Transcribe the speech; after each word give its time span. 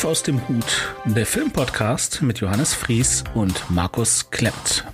Fünf 0.00 0.10
aus 0.12 0.22
dem 0.22 0.48
Hut, 0.48 0.94
der 1.04 1.26
Filmpodcast 1.26 2.22
mit 2.22 2.40
Johannes 2.40 2.72
Fries 2.72 3.22
und 3.34 3.70
Markus 3.70 4.30
Klemmt. 4.30 4.86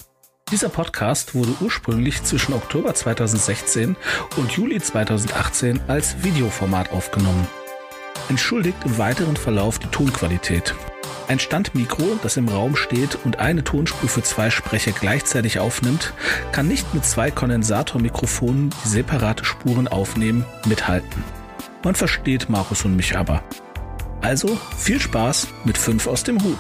Dieser 0.50 0.68
Podcast 0.68 1.32
wurde 1.36 1.55
ursprünglich 1.61 2.25
zwischen 2.25 2.52
Oktober 2.52 2.93
2016 2.93 3.95
und 4.37 4.50
Juli 4.50 4.80
2018 4.80 5.80
als 5.87 6.24
Videoformat 6.24 6.91
aufgenommen. 6.91 7.46
Entschuldigt 8.29 8.79
im 8.84 8.98
weiteren 8.98 9.37
Verlauf 9.37 9.79
die 9.79 9.87
Tonqualität. 9.87 10.74
Ein 11.29 11.38
Standmikro, 11.38 12.18
das 12.25 12.36
im 12.36 12.48
Raum 12.48 12.75
steht 12.75 13.16
und 13.25 13.38
eine 13.38 13.62
Tonspur 13.62 14.09
für 14.09 14.25
zwei 14.25 14.50
Sprecher 14.50 14.91
gleichzeitig 14.91 15.61
aufnimmt, 15.61 16.14
kann 16.50 16.66
nicht 16.66 16.95
mit 16.95 17.04
zwei 17.04 17.30
Kondensatormikrofonen, 17.30 18.70
die 18.84 18.88
separate 18.88 19.45
Spuren 19.45 19.87
aufnehmen, 19.87 20.45
mithalten. 20.66 21.23
Man 21.84 21.95
versteht 21.95 22.48
Markus 22.48 22.84
und 22.84 22.96
mich 22.96 23.16
aber. 23.16 23.45
Also 24.27 24.59
viel 24.77 25.01
Spaß 25.01 25.47
mit 25.65 25.79
5 25.79 26.09
aus 26.09 26.25
dem 26.25 26.43
Hut. 26.43 26.59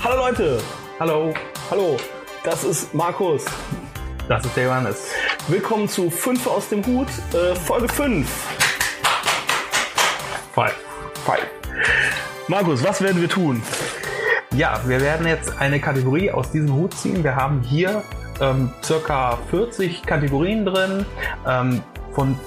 Hallo 0.00 0.16
Leute, 0.16 0.60
hallo, 1.00 1.34
hallo, 1.72 1.96
das 2.44 2.62
ist 2.62 2.94
Markus. 2.94 3.44
Das 4.28 4.44
ist 4.44 4.56
der 4.56 4.66
Johannes. 4.66 5.08
Willkommen 5.48 5.88
zu 5.88 6.10
5 6.10 6.46
aus 6.46 6.68
dem 6.68 6.86
Hut, 6.86 7.08
äh, 7.32 7.56
Folge 7.56 7.88
5. 7.88 8.28
Five. 10.54 10.76
Five. 11.26 11.48
Markus, 12.46 12.84
was 12.84 13.02
werden 13.02 13.20
wir 13.20 13.28
tun? 13.28 13.60
Ja, 14.52 14.80
wir 14.86 15.00
werden 15.00 15.26
jetzt 15.26 15.58
eine 15.58 15.80
Kategorie 15.80 16.30
aus 16.30 16.52
diesem 16.52 16.72
Hut 16.72 16.94
ziehen. 16.94 17.24
Wir 17.24 17.34
haben 17.34 17.62
hier 17.62 18.04
ähm, 18.40 18.70
circa 18.82 19.38
40 19.50 20.02
Kategorien 20.02 20.64
drin. 20.64 21.06
Ähm, 21.46 21.82
von 22.12 22.38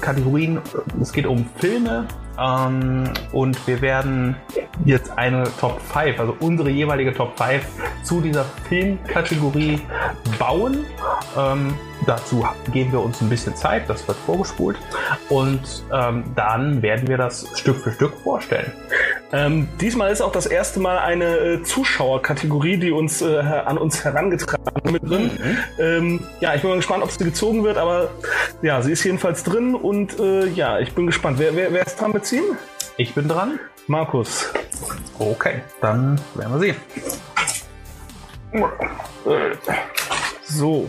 Kategorien, 0.00 0.60
es 1.00 1.12
geht 1.12 1.26
um 1.26 1.48
Filme 1.58 2.06
ähm, 2.38 3.04
und 3.32 3.66
wir 3.66 3.80
werden 3.80 4.36
jetzt 4.84 5.16
eine 5.16 5.44
Top 5.58 5.80
5, 5.80 6.20
also 6.20 6.36
unsere 6.40 6.70
jeweilige 6.70 7.14
Top 7.14 7.38
5 7.38 7.64
zu 8.02 8.20
dieser 8.20 8.44
Filmkategorie 8.68 9.80
bauen. 10.38 10.84
Ähm, 11.36 11.74
dazu 12.06 12.46
geben 12.72 12.92
wir 12.92 13.00
uns 13.00 13.20
ein 13.20 13.28
bisschen 13.28 13.56
Zeit, 13.56 13.88
das 13.88 14.06
wird 14.06 14.18
vorgespult 14.18 14.76
und 15.28 15.60
ähm, 15.92 16.24
dann 16.34 16.82
werden 16.82 17.08
wir 17.08 17.16
das 17.16 17.46
Stück 17.58 17.78
für 17.78 17.92
Stück 17.92 18.14
vorstellen. 18.22 18.72
Ähm, 19.32 19.68
diesmal 19.80 20.12
ist 20.12 20.20
auch 20.20 20.30
das 20.30 20.46
erste 20.46 20.78
Mal 20.78 20.98
eine 20.98 21.36
äh, 21.36 21.62
Zuschauerkategorie, 21.62 22.76
die 22.76 22.92
uns 22.92 23.22
äh, 23.22 23.38
an 23.38 23.76
uns 23.76 24.04
herangetragen 24.04 24.92
mit 24.92 25.08
drin. 25.08 25.30
Mhm. 25.36 25.58
Ähm, 25.78 26.20
ja, 26.40 26.54
ich 26.54 26.62
bin 26.62 26.70
mal 26.70 26.76
gespannt, 26.76 27.02
ob 27.02 27.10
sie 27.10 27.24
gezogen 27.24 27.64
wird, 27.64 27.76
aber 27.76 28.10
ja, 28.62 28.80
sie 28.82 28.92
ist 28.92 29.02
jedenfalls 29.04 29.42
drin 29.42 29.74
und 29.74 30.18
äh, 30.20 30.46
ja, 30.46 30.78
ich 30.78 30.94
bin 30.94 31.06
gespannt. 31.06 31.38
Wer, 31.38 31.56
wer, 31.56 31.72
wer 31.72 31.84
ist 31.86 32.00
dran 32.00 32.12
mit 32.12 32.24
ziehen? 32.24 32.44
Ich 32.96 33.14
bin 33.14 33.28
dran. 33.28 33.58
Markus. 33.88 34.52
Okay, 35.18 35.62
dann 35.80 36.20
werden 36.34 36.52
wir 36.52 36.58
sehen. 36.60 36.76
So. 40.44 40.88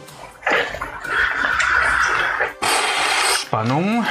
Spannung. 3.41 4.05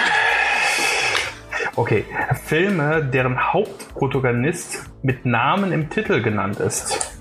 Okay, 1.77 2.05
Filme, 2.47 3.05
deren 3.05 3.53
Hauptprotagonist 3.53 4.85
mit 5.03 5.27
Namen 5.27 5.73
im 5.73 5.91
Titel 5.91 6.23
genannt 6.23 6.59
ist. 6.59 7.13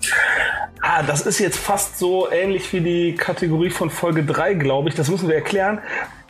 Ah, 0.82 1.04
das 1.04 1.26
ist 1.26 1.40
jetzt 1.40 1.58
fast 1.60 2.00
so 2.00 2.32
ähnlich 2.32 2.72
wie 2.72 2.80
die 2.80 3.16
Kategorie 3.16 3.70
von 3.70 3.90
Folge 3.90 4.24
3, 4.24 4.54
glaube 4.54 4.88
ich. 4.90 4.96
Das 4.96 5.10
müssen 5.10 5.28
wir 5.28 5.36
erklären. 5.36 5.80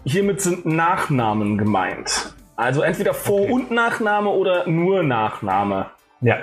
Hiermit 0.05 0.41
sind 0.41 0.65
Nachnamen 0.65 1.57
gemeint. 1.57 2.33
Also 2.55 2.81
entweder 2.81 3.13
Vor- 3.13 3.41
Okay. 3.41 3.51
und 3.51 3.71
Nachname 3.71 4.29
oder 4.29 4.67
nur 4.67 5.03
Nachname. 5.03 5.87
Ja, 6.21 6.37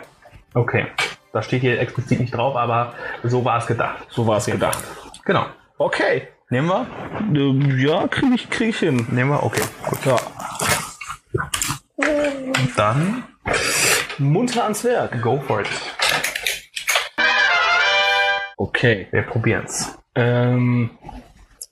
okay. 0.54 0.86
Das 1.32 1.46
steht 1.46 1.62
hier 1.62 1.80
explizit 1.80 2.20
nicht 2.20 2.36
drauf, 2.36 2.54
aber 2.54 2.92
so 3.24 3.44
war 3.44 3.58
es 3.58 3.66
gedacht. 3.66 4.06
So 4.10 4.26
war 4.26 4.36
es 4.36 4.46
gedacht. 4.46 4.78
Genau. 5.24 5.46
Okay. 5.78 6.28
Nehmen 6.50 6.68
wir? 6.68 6.86
Äh, 7.34 7.82
Ja, 7.86 8.06
kriege 8.08 8.34
ich, 8.34 8.50
krieg 8.50 8.68
ich 8.68 8.78
hin. 8.80 9.06
Nehmen 9.10 9.30
wir? 9.30 9.42
Okay, 9.42 9.62
gut. 9.88 10.04
Ja. 10.04 10.16
Dann 12.76 13.24
Munter 14.18 14.64
ans 14.64 14.84
Werk. 14.84 15.20
go 15.22 15.40
for 15.40 15.60
it. 15.60 15.68
Okay. 18.56 19.08
Wir 19.10 19.22
probieren's. 19.22 19.98
Ähm, 20.14 20.90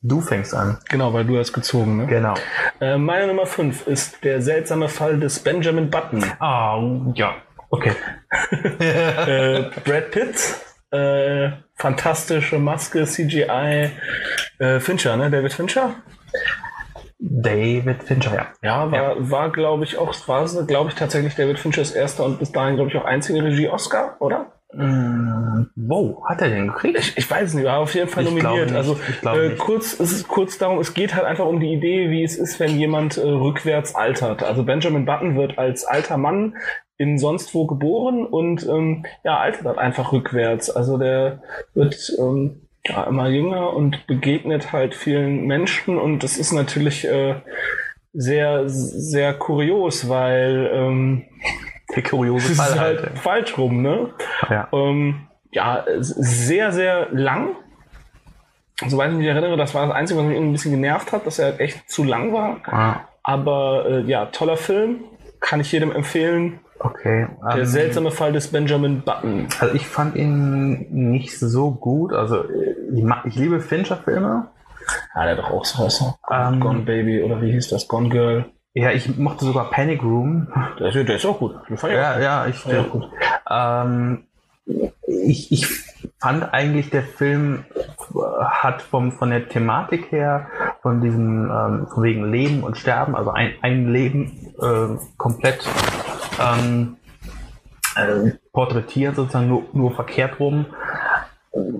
Du 0.02 0.22
fängst 0.22 0.54
an. 0.54 0.78
genau, 0.88 1.12
weil 1.12 1.26
du 1.26 1.38
hast 1.38 1.52
gezogen, 1.52 1.98
ne? 1.98 2.06
Genau. 2.06 2.34
Äh, 2.80 2.96
meine 2.96 3.26
Nummer 3.26 3.44
5 3.44 3.86
ist 3.86 4.24
der 4.24 4.40
seltsame 4.40 4.88
Fall 4.88 5.20
des 5.20 5.40
Benjamin 5.40 5.90
Button. 5.90 6.24
Ah, 6.40 6.80
ja. 7.14 7.34
Okay. 7.68 7.92
äh, 8.80 9.64
Brad 9.84 10.10
Pitt, 10.10 10.54
äh, 10.90 11.50
fantastische 11.76 12.58
Maske, 12.58 13.04
CGI, 13.04 13.90
äh, 14.58 14.80
Fincher, 14.80 15.18
ne? 15.18 15.30
David 15.30 15.52
Fincher? 15.52 15.96
David 17.20 18.02
Fincher, 18.02 18.34
ja. 18.34 18.46
Ja, 18.62 18.90
war, 18.90 19.18
Ja. 19.18 19.30
war 19.30 19.52
glaube 19.52 19.84
ich 19.84 19.98
auch, 19.98 20.14
war 20.26 20.46
glaube 20.66 20.88
ich 20.90 20.96
tatsächlich 20.96 21.34
David 21.34 21.58
Finchers 21.58 21.92
erster 21.92 22.24
und 22.24 22.38
bis 22.38 22.50
dahin 22.50 22.76
glaube 22.76 22.90
ich 22.90 22.96
auch 22.96 23.04
einzige 23.04 23.44
Regie-Oscar, 23.44 24.16
oder? 24.20 24.52
Mm, 24.72 25.66
wow, 25.74 26.22
hat 26.28 26.40
er 26.42 26.48
den 26.48 26.68
gekriegt? 26.68 26.98
Ich, 26.98 27.18
ich 27.18 27.30
weiß 27.30 27.48
es 27.48 27.54
nicht, 27.54 27.64
war 27.64 27.78
auf 27.78 27.94
jeden 27.94 28.08
Fall 28.08 28.22
Ich 28.22 28.30
nominiert. 28.30 28.72
Also 28.72 28.98
äh, 29.24 29.50
kurz, 29.56 29.98
es 29.98 30.12
ist 30.12 30.28
kurz 30.28 30.58
darum, 30.58 30.78
es 30.78 30.94
geht 30.94 31.14
halt 31.14 31.24
einfach 31.24 31.46
um 31.46 31.60
die 31.60 31.72
Idee, 31.72 32.10
wie 32.10 32.22
es 32.22 32.36
ist, 32.38 32.60
wenn 32.60 32.78
jemand 32.78 33.18
äh, 33.18 33.22
rückwärts 33.22 33.94
altert. 33.94 34.42
Also 34.42 34.62
Benjamin 34.62 35.04
Button 35.04 35.36
wird 35.36 35.58
als 35.58 35.84
alter 35.84 36.16
Mann 36.16 36.56
in 36.98 37.18
sonst 37.18 37.52
wo 37.54 37.66
geboren 37.66 38.24
und 38.24 38.66
ähm, 38.66 39.04
ja, 39.24 39.38
altert 39.38 39.64
halt 39.64 39.78
einfach 39.78 40.12
rückwärts. 40.12 40.70
Also 40.70 40.98
der 40.98 41.42
wird 41.74 42.12
ähm, 42.18 42.62
ja, 42.86 43.04
immer 43.04 43.28
jünger 43.28 43.72
und 43.74 44.06
begegnet 44.06 44.72
halt 44.72 44.94
vielen 44.94 45.46
Menschen 45.46 45.98
und 45.98 46.22
das 46.22 46.36
ist 46.38 46.52
natürlich 46.52 47.06
äh, 47.06 47.36
sehr, 48.12 48.68
sehr 48.68 49.34
kurios, 49.34 50.08
weil 50.08 50.70
ähm, 50.72 51.24
Der 51.94 52.02
kuriose 52.02 52.54
Fall 52.54 52.68
ist 52.70 52.78
halt. 52.78 53.02
halt 53.02 53.18
falsch 53.18 53.58
rum, 53.58 53.82
ne? 53.82 54.10
Ja. 54.48 54.68
Ähm, 54.72 55.26
ja, 55.52 55.84
sehr, 55.98 56.72
sehr 56.72 57.08
lang. 57.12 57.56
Soweit 58.86 59.10
ich 59.10 59.18
mich 59.18 59.26
erinnere, 59.26 59.56
das 59.58 59.74
war 59.74 59.86
das 59.86 59.94
Einzige, 59.94 60.20
was 60.20 60.26
mich 60.26 60.38
ein 60.38 60.52
bisschen 60.52 60.70
genervt 60.72 61.12
hat, 61.12 61.26
dass 61.26 61.38
er 61.38 61.46
halt 61.46 61.60
echt 61.60 61.90
zu 61.90 62.02
lang 62.02 62.32
war. 62.32 62.60
Ah, 62.64 63.00
Aber 63.22 63.84
äh, 63.88 64.00
ja, 64.02 64.26
toller 64.26 64.56
Film. 64.56 65.04
Kann 65.40 65.60
ich 65.60 65.70
jedem 65.72 65.92
empfehlen. 65.92 66.60
Okay. 66.80 67.28
Der 67.54 67.58
Ähm, 67.60 67.64
seltsame 67.66 68.10
Fall 68.10 68.32
des 68.32 68.48
Benjamin 68.48 69.02
Button. 69.02 69.46
Also 69.60 69.74
ich 69.74 69.86
fand 69.86 70.16
ihn 70.16 70.86
nicht 71.10 71.38
so 71.38 71.70
gut. 71.70 72.12
Also 72.12 72.42
äh, 72.44 72.74
ich, 72.94 73.02
mag, 73.02 73.24
ich 73.26 73.36
liebe 73.36 73.60
Fincher-Filme. 73.60 74.48
Ja, 75.14 75.22
der 75.22 75.32
hat 75.32 75.38
doch 75.38 75.50
auch 75.50 75.64
so 75.64 75.84
heißt 75.84 76.02
er. 76.02 76.48
Ähm, 76.48 76.60
Gone 76.60 76.80
Baby 76.80 77.22
oder 77.22 77.40
wie 77.40 77.52
hieß 77.52 77.68
das? 77.68 77.86
Gone 77.86 78.08
Girl. 78.08 78.46
Ja, 78.74 78.90
ich 78.90 79.16
mochte 79.18 79.44
sogar 79.44 79.70
Panic 79.70 80.02
Room. 80.02 80.48
Der 80.78 80.88
ist, 80.88 80.94
der 81.08 81.16
ist 81.16 81.26
auch 81.26 81.38
gut. 81.38 81.54
Ich 81.68 81.82
auch 81.82 81.88
Ja, 81.88 82.18
ja, 82.20 82.46
ich, 82.46 82.64
Ja, 82.66 82.82
gut. 82.82 83.08
ähm, 83.48 84.24
ich, 85.06 85.50
ich 85.50 85.66
fand 86.20 86.52
eigentlich, 86.54 86.90
der 86.90 87.02
Film 87.02 87.64
hat 88.40 88.82
vom, 88.82 89.12
von 89.12 89.30
der 89.30 89.48
Thematik 89.48 90.12
her, 90.12 90.46
von 90.82 91.00
diesem, 91.00 91.50
ähm, 91.50 91.86
von 91.92 92.02
wegen 92.02 92.30
Leben 92.30 92.62
und 92.62 92.76
Sterben, 92.76 93.16
also 93.16 93.30
ein, 93.30 93.54
ein 93.62 93.92
Leben 93.92 94.54
äh, 94.60 94.96
komplett 95.16 95.68
ähm, 96.40 96.96
äh, 97.96 98.30
porträtiert, 98.52 99.16
sozusagen 99.16 99.48
nur, 99.48 99.64
nur 99.72 99.94
verkehrt 99.94 100.40
rum. 100.40 100.66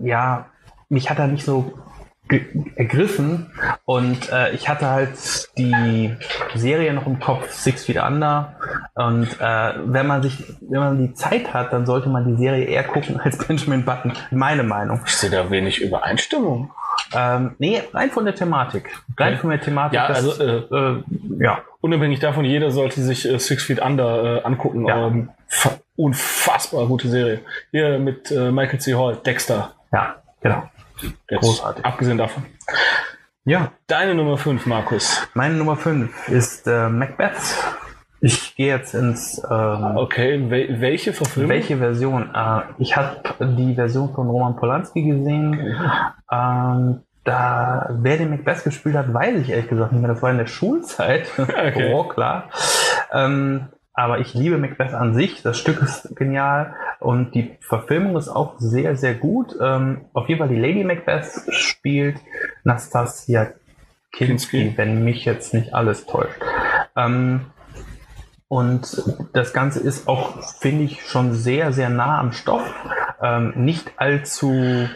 Ja, 0.03 0.47
mich 0.89 1.11
hat 1.11 1.19
er 1.19 1.29
nicht 1.29 1.45
so 1.45 1.73
ergriffen 2.77 3.51
und 3.85 4.31
äh, 4.31 4.53
ich 4.53 4.69
hatte 4.69 4.89
halt 4.89 5.49
die 5.59 6.15
Serie 6.55 6.93
noch 6.93 7.07
im 7.07 7.19
Kopf 7.19 7.51
Six 7.51 7.85
Feet 7.85 8.01
Under 8.03 8.57
und 8.95 9.29
äh, 9.41 9.73
wenn 9.85 10.07
man 10.07 10.23
sich 10.23 10.39
wenn 10.61 10.81
man 10.81 10.99
die 10.99 11.15
Zeit 11.15 11.53
hat, 11.53 11.73
dann 11.73 11.87
sollte 11.87 12.09
man 12.09 12.27
die 12.27 12.41
Serie 12.41 12.67
eher 12.67 12.85
gucken 12.85 13.19
als 13.25 13.39
Benjamin 13.39 13.85
Button, 13.85 14.13
meine 14.31 14.63
Meinung. 14.63 15.01
Ich 15.05 15.17
sehe 15.17 15.31
da 15.31 15.51
wenig 15.51 15.81
Übereinstimmung. 15.81 16.71
Ähm, 17.15 17.55
nee, 17.59 17.83
rein 17.93 18.11
von 18.11 18.25
der 18.25 18.35
Thematik, 18.35 18.89
rein 19.19 19.33
Okay. 19.35 19.41
von 19.41 19.51
der 19.51 19.61
Thematik. 19.61 19.95
Ja, 19.95 20.07
also, 20.07 20.43
äh, 20.43 20.57
äh, 20.59 21.03
ja, 21.41 21.63
Unabhängig 21.83 22.21
davon, 22.21 22.45
jeder 22.45 22.71
sollte 22.71 23.01
sich 23.01 23.27
äh, 23.29 23.39
Six 23.39 23.65
Feet 23.65 23.81
Under 23.81 24.39
äh, 24.39 24.43
angucken. 24.45 24.87
Ja. 24.87 25.07
Ähm, 25.07 25.31
fa- 25.49 25.79
unfassbar 25.97 26.87
gute 26.87 27.09
Serie. 27.09 27.41
Hier 27.71 27.99
mit 27.99 28.31
äh, 28.31 28.51
Michael 28.51 28.79
C. 28.81 28.95
Hall, 28.95 29.17
Dexter. 29.25 29.73
ja, 29.93 30.17
genau. 30.43 30.69
Jetzt, 31.31 31.41
Großartig. 31.41 31.85
Abgesehen 31.85 32.19
davon. 32.19 32.45
Ja, 33.47 33.73
Deine 33.87 34.15
Nummer 34.15 34.37
5, 34.37 34.67
Markus. 34.67 35.27
meine 35.35 35.55
Nummer 35.55 35.77
5 35.77 36.29
ist 36.29 36.67
äh, 36.67 36.89
Macbeth. 36.91 37.33
Ich 38.23 38.55
gehe 38.55 38.69
jetzt 38.69 38.95
ins 38.95 39.41
ähm, 39.51 39.97
Okay, 39.97 40.51
wel 40.51 40.81
welche 40.81 41.13
Verfilmung? 41.13 41.51
Welche 41.51 41.79
Version? 41.79 42.31
Äh, 42.35 42.61
ich 42.79 42.97
habe 42.97 43.23
die 43.41 43.75
Version 43.75 44.13
von 44.13 44.29
Roman 44.29 44.57
Polanski 44.57 45.03
gesehen. 45.03 45.77
Ähm, 46.31 47.01
da, 47.25 47.89
wer 48.01 48.17
den 48.19 48.31
Macbeth 48.31 48.65
gespielt 48.65 48.97
hat, 48.97 49.13
weiß 49.13 49.41
ich 49.41 49.51
ehrlich 49.51 49.69
gesagt 49.69 49.93
nicht 49.93 50.01
mehr. 50.01 50.11
Das 50.13 50.23
war 50.23 50.31
in 50.31 50.39
der 50.39 50.47
Schulzeit. 50.47 51.27
Okay. 51.39 51.93
oh, 51.95 52.05
klar. 52.05 52.51
Ähm, 53.13 53.69
aber 53.93 54.19
ich 54.19 54.35
liebe 54.35 54.59
Macbeth 54.59 54.95
an 54.95 55.15
sich. 55.15 55.43
Das 55.43 55.59
Stück 55.59 55.83
ist 55.83 56.15
genial 56.17 56.75
und 57.01 57.35
die 57.35 57.57
Verfilmung 57.61 58.17
ist 58.17 58.29
auch 58.29 58.55
sehr, 58.59 58.97
sehr 58.97 59.15
gut. 59.15 59.57
Ähm, 59.61 60.03
auf 60.13 60.29
jeden 60.29 60.39
Fall 60.39 60.49
die 60.49 60.61
Lady 60.61 60.85
Macbeth 60.85 61.27
spielt 61.51 62.17
Nastasia 62.65 63.49
Kinski, 64.13 64.59
Kinski. 64.59 64.79
wenn 64.79 65.05
mich 65.05 65.25
jetzt 65.25 65.55
nicht 65.55 65.75
alles 65.75 66.07
täuscht. 66.07 66.41
Ähm, 66.97 67.47
und 68.51 69.01
das 69.33 69.53
Ganze 69.53 69.79
ist 69.79 70.09
auch, 70.09 70.43
finde 70.59 70.83
ich, 70.83 71.07
schon 71.07 71.35
sehr, 71.35 71.73
sehr 71.73 71.89
nah 71.89 72.19
am 72.19 72.33
Stoff. 72.33 72.65
Ähm, 73.23 73.53
nicht 73.55 73.93
allzu 73.97 74.89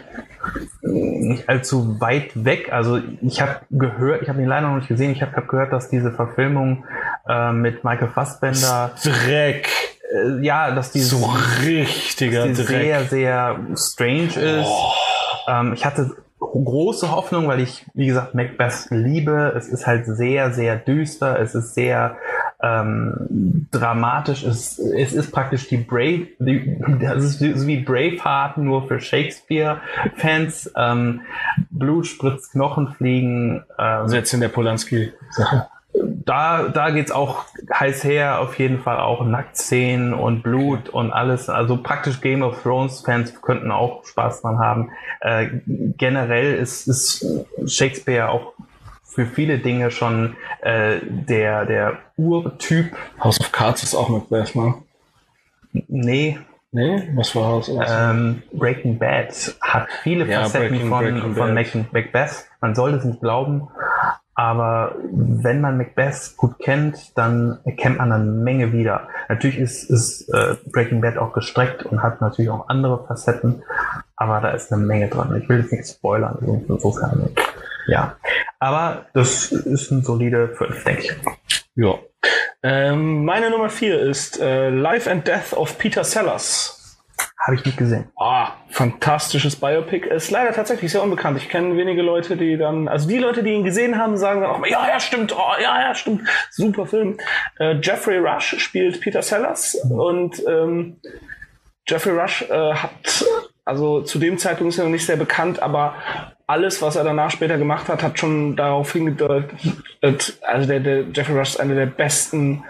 nicht 0.83 1.49
allzu 1.49 2.01
weit 2.01 2.33
weg. 2.45 2.73
Also 2.73 2.99
ich 3.23 3.41
habe 3.41 3.61
gehört, 3.71 4.23
ich 4.23 4.29
habe 4.29 4.43
ihn 4.43 4.49
leider 4.49 4.67
noch 4.67 4.77
nicht 4.79 4.89
gesehen, 4.89 5.13
ich 5.13 5.23
habe 5.23 5.37
hab 5.37 5.47
gehört, 5.47 5.73
dass 5.73 5.89
diese 5.89 6.11
Verfilmung 6.11 6.85
äh, 7.29 7.53
mit 7.53 7.85
Michael 7.85 8.09
Fassbender, 8.09 8.91
Dreck. 9.01 9.69
äh, 10.13 10.45
ja, 10.45 10.75
dass 10.75 10.91
die, 10.91 11.01
So 11.01 11.25
richtiger 11.63 12.49
die 12.49 12.55
Dreck. 12.55 12.67
sehr, 12.67 13.05
sehr 13.05 13.61
strange 13.77 14.35
ist. 14.35 14.69
Ähm, 15.47 15.75
ich 15.75 15.87
hatte 15.87 16.11
große 16.41 17.11
Hoffnung, 17.13 17.47
weil 17.47 17.61
ich, 17.61 17.87
wie 17.95 18.07
gesagt, 18.07 18.35
Macbeth 18.35 18.89
liebe. 18.91 19.55
Es 19.57 19.69
ist 19.69 19.87
halt 19.87 20.07
sehr, 20.07 20.53
sehr 20.53 20.75
düster. 20.77 21.39
Es 21.41 21.55
ist 21.55 21.75
sehr 21.75 22.17
ähm, 22.63 23.67
dramatisch. 23.71 24.45
Es, 24.45 24.79
es 24.79 25.13
ist 25.13 25.33
praktisch 25.33 25.69
die 25.69 25.79
Brave, 25.79 26.29
die, 26.39 26.77
das 27.01 27.25
ist 27.25 27.39
so 27.41 27.67
wie 27.67 27.81
Braveheart 27.81 28.59
nur 28.59 28.87
für 28.89 29.01
Shakespeare-Fans. 29.01 30.73
Ähm, 30.77 31.23
Blut 31.71 32.07
spritzt, 32.07 32.53
Knochen 32.53 32.95
fliegen. 32.95 33.65
Ähm, 33.79 34.05
Also 34.05 34.17
jetzt 34.17 34.33
in 34.33 34.41
der 34.41 34.49
Polanski. 34.49 35.13
da, 35.95 36.69
da 36.69 36.91
geht's 36.91 37.13
auch 37.13 37.45
heiß 37.73 38.05
her, 38.05 38.41
auf 38.41 38.59
jeden 38.59 38.81
Fall 38.81 38.99
auch 38.99 39.25
Nacktszenen 39.25 40.13
und 40.13 40.43
Blut 40.43 40.89
und 40.89 41.13
alles. 41.13 41.49
Also 41.49 41.77
praktisch 41.77 42.21
Game 42.21 42.43
of 42.43 42.63
Thrones 42.63 43.01
Fans 43.01 43.41
könnten 43.41 43.71
auch 43.71 44.05
Spaß 44.05 44.43
dran 44.43 44.59
haben. 44.59 44.91
Äh, 45.21 45.49
generell 45.97 46.55
ist, 46.55 46.89
ist 46.89 47.27
Shakespeare 47.67 48.29
auch 48.31 48.54
für 49.15 49.27
viele 49.27 49.59
Dinge 49.59 49.91
schon 49.91 50.37
äh, 50.63 50.99
der, 51.03 51.65
der 51.67 51.99
Urtyp. 52.17 52.93
House 53.23 53.41
of 53.41 53.53
Cards 53.53 53.83
ist 53.83 53.95
auch 53.95 54.09
Macbeth, 54.09 54.55
ne? 54.57 54.75
Nee, 55.89 56.39
Nee, 56.77 57.09
was 57.15 57.37
war 57.37 57.45
House 57.47 57.69
of 57.69 57.85
ähm, 57.89 58.43
Breaking 58.53 58.99
Bad 58.99 59.55
hat 59.61 59.87
viele 60.03 60.27
Ja, 60.27 60.41
Facetten 60.43 60.71
Breaking- 60.71 60.89
von, 60.89 61.05
Breaking 61.05 61.35
von 61.37 61.55
Bad. 61.55 61.93
Macbeth. 61.93 62.47
Man 62.61 62.75
sollte 62.75 62.97
es 62.99 63.05
nicht 63.05 63.21
glauben, 63.21 63.69
aber 64.35 64.97
wenn 65.13 65.61
man 65.61 65.79
Macbeth 65.79 66.35
gut 66.37 66.59
kennt, 66.59 67.17
dann 67.17 67.61
erkennt 67.65 67.99
man 67.99 68.11
eine 68.11 68.25
Menge 68.25 68.73
wieder. 68.73 69.07
Natürlich 69.29 69.59
ist, 69.59 69.89
ist 69.89 70.29
äh, 70.35 70.57
Breaking 70.73 71.01
Bad 71.01 71.17
auch 71.17 71.33
gestreckt 71.33 71.87
und 71.87 72.03
hat 72.03 72.21
natürlich 72.21 72.51
auch 72.51 72.69
andere 72.69 73.07
Facetten, 73.07 73.63
aber 74.17 74.41
da 74.41 74.51
ist 74.51 74.73
eine 74.73 74.83
Menge 74.85 75.07
dran. 75.07 75.41
Ich 75.41 75.49
will 75.49 75.61
jetzt 75.61 75.71
nicht 75.71 75.87
spoilern, 75.89 76.39
insofern. 76.69 77.29
Ja, 77.87 78.17
aber 78.59 79.07
das 79.15 79.53
ist 79.53 79.91
ein 79.91 80.03
solide 80.03 80.49
5, 80.57 80.85
denke 80.85 81.03
ich. 81.03 81.13
Ja. 81.77 81.99
Ähm, 82.63 83.25
meine 83.25 83.51
Nummer 83.51 83.69
vier 83.69 84.01
ist 84.01 84.41
äh, 84.41 84.71
Life 84.71 85.11
and 85.11 85.27
Death 85.27 85.53
of 85.53 85.77
Peter 85.77 86.05
Sellers. 86.05 86.81
Habe 87.39 87.57
ich 87.57 87.65
nicht 87.67 87.77
gesehen. 87.77 88.11
Ah, 88.17 88.53
fantastisches 88.71 89.57
Biopic. 89.57 90.09
Ist 90.09 90.31
leider 90.31 90.53
tatsächlich 90.53 90.91
sehr 90.91 91.03
unbekannt. 91.03 91.37
Ich 91.37 91.51
kenne 91.51 91.77
wenige 91.77 92.01
Leute, 92.01 92.39
die 92.39 92.57
dann, 92.57 92.89
also 92.89 93.07
die 93.07 93.19
Leute, 93.19 93.43
die 93.43 93.51
ihn 93.51 93.65
gesehen 93.65 93.99
haben, 93.99 94.17
sagen 94.17 94.41
dann 94.41 94.51
auch 94.51 94.59
mal, 94.59 94.71
ja, 94.71 94.89
ja, 94.89 94.99
stimmt, 94.99 95.37
oh, 95.37 95.61
ja, 95.61 95.81
ja, 95.83 95.95
stimmt. 95.95 96.27
Super 96.51 96.87
Film. 96.87 97.19
Äh, 97.59 97.77
Jeffrey 97.83 98.17
Rush 98.17 98.57
spielt 98.59 99.01
Peter 99.03 99.21
Sellers 99.21 99.75
und 99.91 100.43
ähm, 100.49 101.01
Jeffrey 101.87 102.19
Rush 102.19 102.43
äh, 102.49 102.73
hat, 102.73 103.25
also 103.65 104.03
zu 104.03 104.19
dem 104.19 104.39
Zeitpunkt 104.39 104.73
ist 104.73 104.79
er 104.79 104.85
noch 104.85 104.93
nicht 104.93 105.07
sehr 105.07 105.17
bekannt, 105.17 105.63
aber 105.63 105.95
alles, 106.47 106.83
was 106.83 106.97
er 106.97 107.05
danach 107.05 107.31
später 107.31 107.57
gemacht 107.57 107.89
hat, 107.89 108.03
hat 108.03 108.19
schon 108.19 108.57
darauf 108.57 108.93
hingedeutet, 108.93 109.51
also 110.43 110.69
der, 110.69 110.81
der 110.81 111.05
Jeffrey 111.15 111.37
Rush 111.37 111.51
ist 111.51 111.61
einer 111.61 111.75
der 111.75 111.87
besten, 111.87 112.65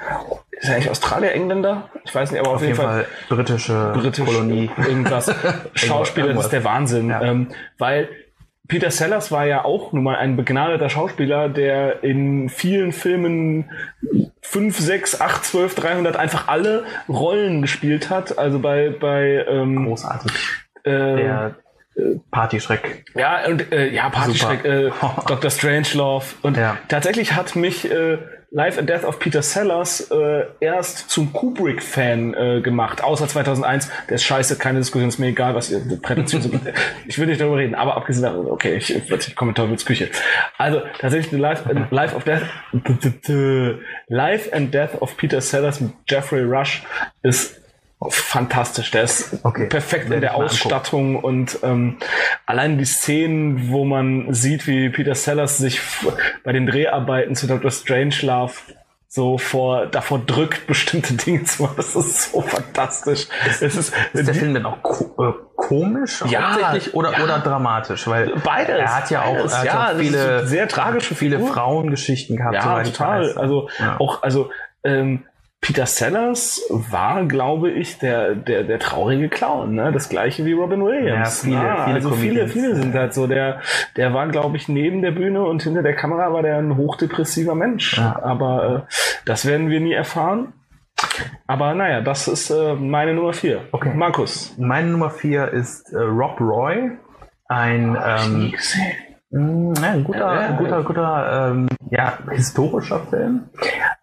ist 0.52 0.68
er 0.68 0.76
eigentlich 0.76 0.90
Australier, 0.90 1.32
Engländer? 1.32 1.90
Ich 2.04 2.14
weiß 2.14 2.30
nicht, 2.30 2.40
aber 2.40 2.50
auf, 2.50 2.56
Auf 2.56 2.62
jeden 2.62 2.76
Fall 2.76 3.06
britische, 3.28 3.92
britische 3.94 4.24
Kolonie. 4.24 4.70
irgendwas. 4.78 5.34
Schauspieler, 5.74 6.34
das 6.34 6.44
ist 6.44 6.52
der 6.52 6.64
Wahnsinn. 6.64 7.08
Ja. 7.08 7.22
Ähm, 7.22 7.48
weil 7.78 8.08
Peter 8.68 8.90
Sellers 8.90 9.30
war 9.30 9.44
ja 9.44 9.64
auch 9.64 9.92
nun 9.92 10.04
mal 10.04 10.16
ein 10.16 10.36
begnadeter 10.36 10.88
Schauspieler, 10.88 11.48
der 11.48 12.02
in 12.04 12.48
vielen 12.48 12.92
Filmen 12.92 13.70
5, 14.40 14.78
6, 14.78 15.20
8, 15.20 15.44
12, 15.44 15.74
300 15.74 16.16
einfach 16.16 16.48
alle 16.48 16.84
Rollen 17.08 17.60
gespielt 17.60 18.08
hat. 18.08 18.38
Also 18.38 18.60
bei, 18.60 18.88
bei 18.88 19.44
ähm, 19.48 19.86
Großartig. 19.86 20.32
Äh, 20.84 20.90
Der 21.16 21.54
äh, 21.96 22.00
Partyschreck. 22.30 23.04
ja, 23.14 23.44
und 23.46 23.72
äh, 23.72 23.88
ja, 23.90 24.08
Partyschreck, 24.10 24.64
äh, 24.64 24.90
Dr. 25.26 25.50
Strangelove. 25.50 26.24
Und 26.42 26.56
Ja. 26.56 26.76
tatsächlich 26.88 27.34
hat 27.34 27.54
mich 27.56 27.90
äh, 27.90 28.18
Life 28.50 28.78
and 28.78 28.88
Death 28.88 29.02
of 29.04 29.18
Peter 29.18 29.42
Sellers 29.42 30.12
äh, 30.12 30.44
erst 30.60 31.10
zum 31.10 31.32
Kubrick-Fan 31.32 32.34
äh, 32.34 32.60
gemacht, 32.60 33.02
außer 33.02 33.26
2001. 33.26 33.90
Der 34.08 34.14
ist 34.14 34.22
scheiße, 34.22 34.56
keine 34.58 34.78
Diskussion, 34.78 35.08
ist 35.08 35.18
mir 35.18 35.26
egal, 35.26 35.56
was 35.56 35.72
ihr 35.72 35.80
prätentiöse... 36.00 36.50
ich 37.08 37.18
will 37.18 37.26
nicht 37.26 37.40
darüber 37.40 37.56
reden, 37.56 37.74
aber 37.74 37.96
abgesehen 37.96 38.22
davon, 38.22 38.46
okay, 38.46 38.76
ich, 38.76 38.94
ich 38.94 39.34
komme 39.34 39.50
in 39.50 39.54
Teufels 39.56 39.84
Küche. 39.84 40.08
Also, 40.56 40.82
tatsächlich 41.00 41.40
Life, 41.40 41.68
äh, 41.68 41.82
Life 41.92 42.14
of 42.14 42.22
Death... 42.22 42.42
Life 44.08 44.52
and 44.52 44.72
Death 44.72 45.00
of 45.00 45.16
Peter 45.16 45.40
Sellers 45.40 45.80
mit 45.80 45.92
Jeffrey 46.08 46.42
Rush 46.44 46.84
ist 47.22 47.60
fantastisch. 48.10 48.90
Der 48.90 49.02
ist 49.04 49.38
Okay. 49.44 49.66
perfekt 49.66 50.10
in 50.10 50.20
der 50.20 50.34
Ausstattung 50.36 51.16
und 51.16 51.58
ähm, 51.62 51.96
allein 52.46 52.78
die 52.78 52.84
Szenen, 52.84 53.70
wo 53.70 53.84
man 53.84 54.32
sieht, 54.32 54.66
wie 54.66 54.88
Peter 54.90 55.14
Sellers 55.14 55.58
sich 55.58 55.80
bei 56.44 56.52
den 56.52 56.66
Dreharbeiten 56.66 57.34
zu 57.34 57.46
Dr. 57.46 57.70
Strangelove 57.70 58.52
so 59.08 59.38
vor 59.38 59.86
davor 59.86 60.18
drückt, 60.18 60.66
bestimmte 60.66 61.14
Dinge 61.14 61.44
zu 61.44 61.62
machen. 61.62 61.74
Das 61.76 61.94
ist 61.94 62.32
so 62.32 62.40
fantastisch. 62.40 63.28
Es 63.48 63.62
ist, 63.62 63.76
Ist 63.78 63.92
der 64.12 64.22
die- 64.34 64.40
Film 64.40 64.54
denn 64.54 64.66
auch 64.66 64.82
ko 64.82 65.14
äh, 65.22 65.32
komisch 65.54 66.22
Ja, 66.26 66.50
hauptsächlich 66.54 66.94
oder, 66.94 67.12
ja. 67.12 67.22
oder 67.22 67.38
dramatisch? 67.38 68.08
Weil 68.08 68.32
Beides, 68.42 68.76
er 68.76 68.96
hat 68.96 69.10
ja 69.10 69.22
auch, 69.22 69.36
beides, 69.36 69.52
er 69.52 69.58
hat 69.60 69.66
ja, 69.66 69.86
auch 69.86 69.92
ist 69.92 70.00
viele, 70.00 70.46
sehr 70.48 70.66
tragische 70.66 71.14
viele. 71.14 71.38
Frauengeschichten 71.38 72.36
gehabt. 72.36 72.54
Ja, 72.54 72.82
total. 72.82 73.32
Also 73.38 73.68
Ja. 73.78 74.00
auch, 74.00 74.22
also 74.24 74.50
ähm, 74.82 75.22
Peter 75.64 75.86
Sellers 75.86 76.60
war, 76.68 77.24
glaube 77.24 77.70
ich, 77.70 77.98
der, 77.98 78.34
der, 78.34 78.64
der 78.64 78.78
traurige 78.78 79.30
Clown, 79.30 79.74
ne? 79.74 79.92
Das 79.92 80.10
gleiche 80.10 80.44
wie 80.44 80.52
Robin 80.52 80.84
Williams. 80.84 81.42
Ja, 81.42 81.50
viele, 81.50 81.56
ne? 81.56 81.76
viele 81.84 81.94
also 81.94 82.10
viele, 82.10 82.40
Comedians. 82.40 82.52
viele 82.52 82.76
sind 82.76 82.94
halt 82.94 83.14
so. 83.14 83.26
Der, 83.26 83.62
der 83.96 84.12
war, 84.12 84.28
glaube 84.28 84.58
ich, 84.58 84.68
neben 84.68 85.00
der 85.00 85.12
Bühne 85.12 85.42
und 85.42 85.62
hinter 85.62 85.82
der 85.82 85.96
Kamera 85.96 86.34
war 86.34 86.42
der 86.42 86.58
ein 86.58 86.76
hochdepressiver 86.76 87.54
Mensch. 87.54 87.96
Ja. 87.96 88.20
Aber 88.22 88.86
äh, 88.90 88.92
das 89.24 89.46
werden 89.46 89.70
wir 89.70 89.80
nie 89.80 89.94
erfahren. 89.94 90.52
Aber 91.46 91.72
naja, 91.72 92.02
das 92.02 92.28
ist 92.28 92.50
äh, 92.50 92.74
meine 92.74 93.14
Nummer 93.14 93.32
vier. 93.32 93.62
Okay. 93.72 93.94
Markus. 93.94 94.54
Meine 94.58 94.88
Nummer 94.88 95.08
vier 95.08 95.48
ist 95.48 95.94
äh, 95.94 95.96
Rob 95.96 96.38
Roy, 96.42 96.90
ein 97.48 97.96
ähm, 98.04 98.52
gesehen. 98.52 98.92
Mm, 99.08 99.13
Ja, 99.34 99.90
ein 99.90 100.04
guter, 100.04 100.18
Ja, 100.18 100.42
ja. 100.42 100.56
guter, 100.56 100.82
guter 100.84 101.50
ähm, 101.50 101.68
ja, 101.90 102.18
historischer 102.30 103.00
Film 103.10 103.48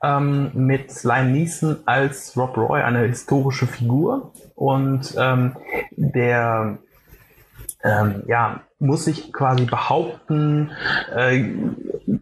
ähm, 0.04 0.52
mit 0.54 1.04
Lime 1.04 1.30
Neeson 1.30 1.78
als 1.86 2.36
Rob 2.36 2.58
Roy, 2.58 2.82
eine 2.82 3.00
historische 3.00 3.66
Figur 3.66 4.34
und 4.56 5.16
ähm, 5.18 5.56
der 5.96 6.80
ähm, 7.84 8.24
ja, 8.28 8.60
muss 8.80 9.06
sich 9.06 9.32
quasi 9.32 9.66
behaupten, 9.66 10.72
äh, 11.16 11.46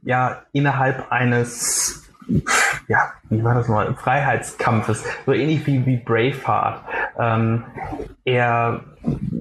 ja, 0.03 0.43
innerhalb 0.51 1.11
eines 1.11 2.05
ja, 2.87 3.11
wie 3.29 3.43
war 3.43 3.55
das 3.55 3.67
mal, 3.67 3.93
Freiheitskampfes, 3.95 5.03
so 5.25 5.33
ähnlich 5.33 5.65
wie, 5.65 5.85
wie 5.85 5.97
Braveheart. 5.97 6.83
Ähm, 7.17 7.63
er 8.23 8.81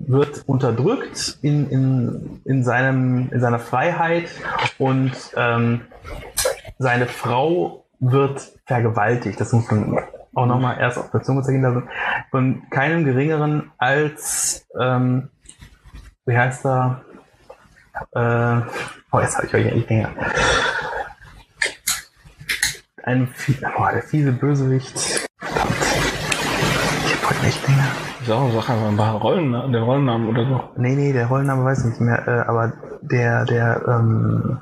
wird 0.08 0.42
unterdrückt 0.46 1.38
in, 1.42 1.68
in, 1.70 2.40
in, 2.44 2.64
seinem, 2.64 3.30
in 3.30 3.40
seiner 3.40 3.58
Freiheit 3.58 4.28
und 4.78 5.12
ähm, 5.36 5.82
seine 6.78 7.06
Frau 7.06 7.84
wird 8.00 8.52
vergewaltigt. 8.66 9.40
Das 9.40 9.52
muss 9.52 9.70
man 9.70 9.98
auch 10.34 10.46
nochmal 10.46 10.78
erst 10.78 10.98
auf 10.98 11.10
der 11.10 11.22
Zunge 11.22 11.42
zergehen 11.42 11.62
lassen. 11.62 11.88
Von 12.30 12.62
keinem 12.70 13.04
geringeren 13.04 13.70
als, 13.78 14.66
ähm, 14.80 15.30
wie 16.24 16.36
heißt 16.36 16.64
er? 16.64 17.02
Äh, 18.12 18.60
oh, 19.10 19.20
jetzt 19.20 19.36
habe 19.36 19.46
ich 19.46 19.54
euch 19.54 19.74
nicht 19.74 19.90
länger. 19.90 20.10
Ein, 23.02 23.28
boah, 23.76 23.92
der 23.92 24.02
fiese 24.02 24.32
Bösewicht. 24.32 25.28
Verdammt. 25.38 25.72
Ich 27.04 27.14
hab 27.14 27.34
Flechtinger. 27.34 27.84
So, 27.84 28.07
sag 28.28 28.70
einfach 28.70 28.88
ein 28.88 28.96
paar 28.96 29.14
Rollen, 29.14 29.52
den 29.72 29.82
Rollennamen 29.82 30.28
oder 30.28 30.46
so. 30.46 30.60
Nee, 30.76 30.94
nee, 30.94 31.12
der 31.12 31.26
Rollenname 31.26 31.64
weiß 31.64 31.80
ich 31.80 31.84
nicht 31.86 32.00
mehr, 32.00 32.26
äh, 32.26 32.48
aber 32.48 32.72
der, 33.02 33.44
der, 33.44 33.82
ähm, 33.88 34.60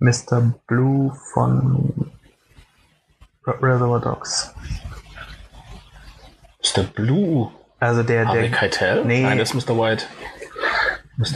Mr. 0.00 0.54
Blue 0.66 1.12
von 1.32 2.12
Reservoir 3.44 4.00
Dogs. 4.00 4.54
Mr. 6.62 6.84
Blue. 6.84 7.50
Also 7.80 8.02
der, 8.02 8.26
Harvey 8.26 8.42
der, 8.42 8.50
Keitel? 8.50 9.04
Nee. 9.04 9.22
Nein, 9.22 9.38
das 9.38 9.54
ist 9.54 9.68
Mr. 9.68 9.76
White. 9.76 10.04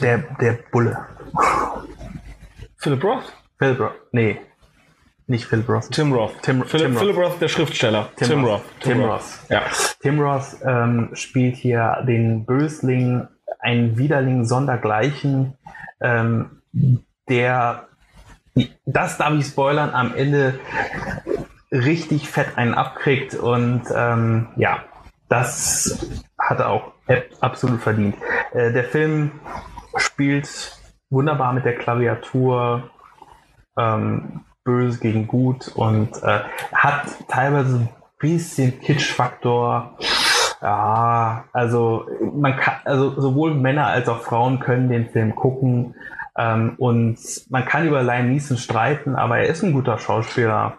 der, 0.01 0.19
der 0.41 0.59
Bulle. 0.71 1.07
Philip 2.77 3.03
Roth? 3.03 3.33
Phil 3.59 3.73
Roth. 3.81 3.93
Nee. 4.13 4.41
Nicht 5.33 5.47
Phil 5.47 5.65
Roth. 5.67 5.91
Tim 5.91 6.13
Roth. 6.13 6.43
Tim- 6.43 6.63
Philip, 6.65 6.87
Tim 6.89 6.93
Roth. 6.93 7.01
Philip 7.01 7.17
Roth, 7.17 7.41
der 7.41 7.49
Schriftsteller. 7.49 8.09
Tim, 8.17 8.45
Roth. 8.45 8.61
Tim 8.81 9.01
Roth. 9.03 9.39
Ja. 9.49 9.63
Tim 10.03 10.21
Roth 10.21 10.57
ähm, 10.63 11.09
spielt 11.15 11.57
hier 11.57 12.05
den 12.07 12.45
Bösling, 12.45 13.27
einen 13.59 13.97
Widerling 13.97 14.45
sondergleichen, 14.45 15.55
ähm, 16.03 16.61
der, 17.31 17.87
das 18.85 19.17
darf 19.17 19.33
ich 19.33 19.47
spoilern, 19.47 19.89
am 19.95 20.15
Ende 20.15 20.59
richtig 21.71 22.29
fett 22.29 22.59
einen 22.59 22.75
abkriegt 22.75 23.35
und 23.35 23.85
ähm, 23.97 24.49
ja, 24.57 24.85
das 25.31 26.07
hat 26.39 26.59
er 26.59 26.69
auch 26.69 26.93
ab- 27.07 27.25
absolut 27.41 27.81
verdient. 27.81 28.17
Äh, 28.53 28.73
der 28.75 28.85
Film 28.85 29.31
spielt 29.97 30.77
wunderbar 31.09 31.55
mit 31.55 31.65
der 31.65 31.77
Klaviatur, 31.77 32.91
ähm, 33.79 34.45
böse 34.65 35.01
gegen 35.01 35.27
gut 35.27 35.69
und 35.75 36.23
äh, 36.23 36.41
hat 36.73 37.07
teilweise 37.29 37.77
ein 37.77 37.89
bisschen 38.19 38.81
Kitschfaktor. 38.81 39.97
Ja, 40.61 41.45
also 41.53 42.07
man 42.35 42.57
kann, 42.57 42.77
also 42.85 43.21
sowohl 43.21 43.55
Männer 43.55 43.89
als 43.89 44.09
auch 44.09 44.21
Frauen 44.21 44.61
können 44.61 44.89
den 44.89 45.11
Film 45.11 45.35
gucken 45.35 45.95
ähm, 46.39 46.75
und 46.79 47.19
man 47.51 47.65
kann 47.65 47.87
über 47.87 48.03
Liam 48.03 48.31
Neeson 48.31 48.57
streiten, 48.57 49.17
aber 49.17 49.39
er 49.39 49.47
ist 49.47 49.63
ein 49.63 49.73
guter 49.73 49.99
Schauspieler. 49.99 50.75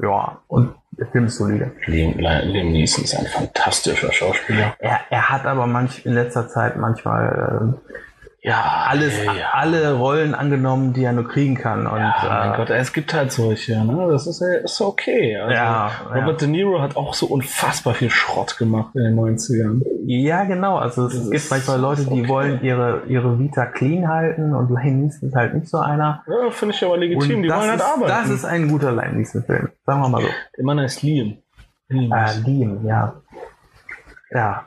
Ja, 0.00 0.38
und 0.48 0.74
der 0.92 1.06
Film 1.06 1.26
ist 1.26 1.36
solide. 1.36 1.72
Liam, 1.86 2.18
Liam 2.18 2.72
Neeson 2.72 3.04
ist 3.04 3.14
ein 3.14 3.26
fantastischer 3.26 4.12
Schauspieler. 4.12 4.74
Er, 4.78 5.00
er 5.10 5.28
hat 5.28 5.46
aber 5.46 5.66
manch 5.66 6.04
in 6.04 6.14
letzter 6.14 6.48
Zeit 6.48 6.76
manchmal 6.76 7.76
äh, 7.76 7.92
Ja, 8.40 8.84
alles, 8.88 9.24
ja, 9.24 9.32
ja. 9.32 9.46
alle 9.52 9.94
Rollen 9.94 10.32
angenommen, 10.32 10.92
die 10.92 11.02
er 11.02 11.12
nur 11.12 11.26
kriegen 11.26 11.56
kann. 11.56 11.88
Und 11.88 11.98
Ja, 11.98 12.14
mein 12.28 12.52
äh, 12.52 12.56
Gott, 12.56 12.70
es 12.70 12.92
gibt 12.92 13.12
halt 13.12 13.32
solche, 13.32 13.84
ne? 13.84 14.06
Das 14.10 14.28
ist, 14.28 14.40
ja- 14.40 14.60
ist 14.62 14.80
okay. 14.80 15.36
Also, 15.36 15.54
Ja, 15.54 15.90
Robert 16.14 16.40
De 16.40 16.46
Niro 16.48 16.80
hat 16.80 16.96
auch 16.96 17.14
so 17.14 17.26
unfassbar 17.26 17.94
viel 17.94 18.10
Schrott 18.10 18.56
gemacht 18.56 18.94
in 18.94 19.02
den 19.02 19.16
90ern. 19.18 19.82
Ja, 20.06 20.44
genau. 20.44 20.76
Also 20.76 21.06
es 21.06 21.14
Das 21.18 21.30
gibt 21.30 21.50
manchmal 21.50 21.80
Leute, 21.80 22.04
die 22.04 22.20
okay. 22.20 22.28
wollen 22.28 22.62
ihre, 22.62 23.02
ihre 23.08 23.38
Vita 23.40 23.66
clean 23.66 24.06
halten 24.06 24.54
und 24.54 24.68
Liam 24.70 25.00
Neeson 25.02 25.28
ist 25.30 25.34
halt 25.34 25.54
nicht 25.54 25.68
so 25.68 25.78
einer. 25.78 26.22
Ja, 26.28 26.50
finde 26.50 26.74
ich 26.76 26.84
aber 26.84 26.96
legitim. 26.96 27.36
Und 27.38 27.42
Die 27.42 27.48
wollen 27.50 27.60
halt 27.70 27.80
ist, 27.80 27.84
arbeiten. 27.86 28.06
das 28.06 28.28
ist 28.30 28.44
ein 28.44 28.68
guter 28.68 28.92
Liam 28.92 29.16
Neeson-Film. 29.16 29.68
Sagen 29.84 30.00
wir 30.00 30.08
mal 30.08 30.22
so. 30.22 30.28
Der 30.56 30.64
Mann 30.64 30.78
heißt 30.80 31.02
Liam. 31.02 31.38
Liam. 31.88 32.12
Äh, 32.12 32.38
Liam, 32.44 32.86
ja. 32.86 33.14
Ja, 34.30 34.66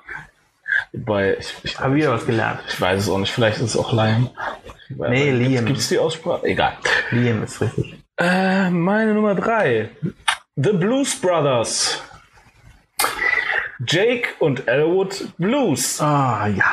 Wobei, 0.94 1.38
ich, 1.38 1.54
ich, 1.64 1.80
habe 1.80 1.96
wieder 1.96 2.12
was 2.12 2.26
gelernt. 2.26 2.60
ich 2.68 2.80
weiß 2.80 3.04
es 3.04 3.10
auch 3.10 3.18
nicht. 3.18 3.32
Vielleicht 3.32 3.58
ist 3.58 3.76
es 3.76 3.78
auch 3.78 3.94
Liam. 3.94 4.30
Nee, 4.90 5.32
Liam. 5.32 5.66
Gibt 5.66 5.80
es 5.80 5.90
die 5.90 6.00
Aussprache? 6.00 6.46
Egal. 6.46 6.74
Liam 7.12 7.44
ist 7.44 7.62
richtig. 7.62 7.96
Äh, 8.18 8.70
meine 8.70 9.14
Nummer 9.14 9.36
drei. 9.36 9.90
The 10.56 10.74
Blues 10.74 11.20
Brothers. 11.20 12.04
Jake 13.88 14.30
und 14.40 14.68
Elwood 14.68 15.30
Blues. 15.38 16.00
Ah, 16.02 16.48
ja. 16.48 16.66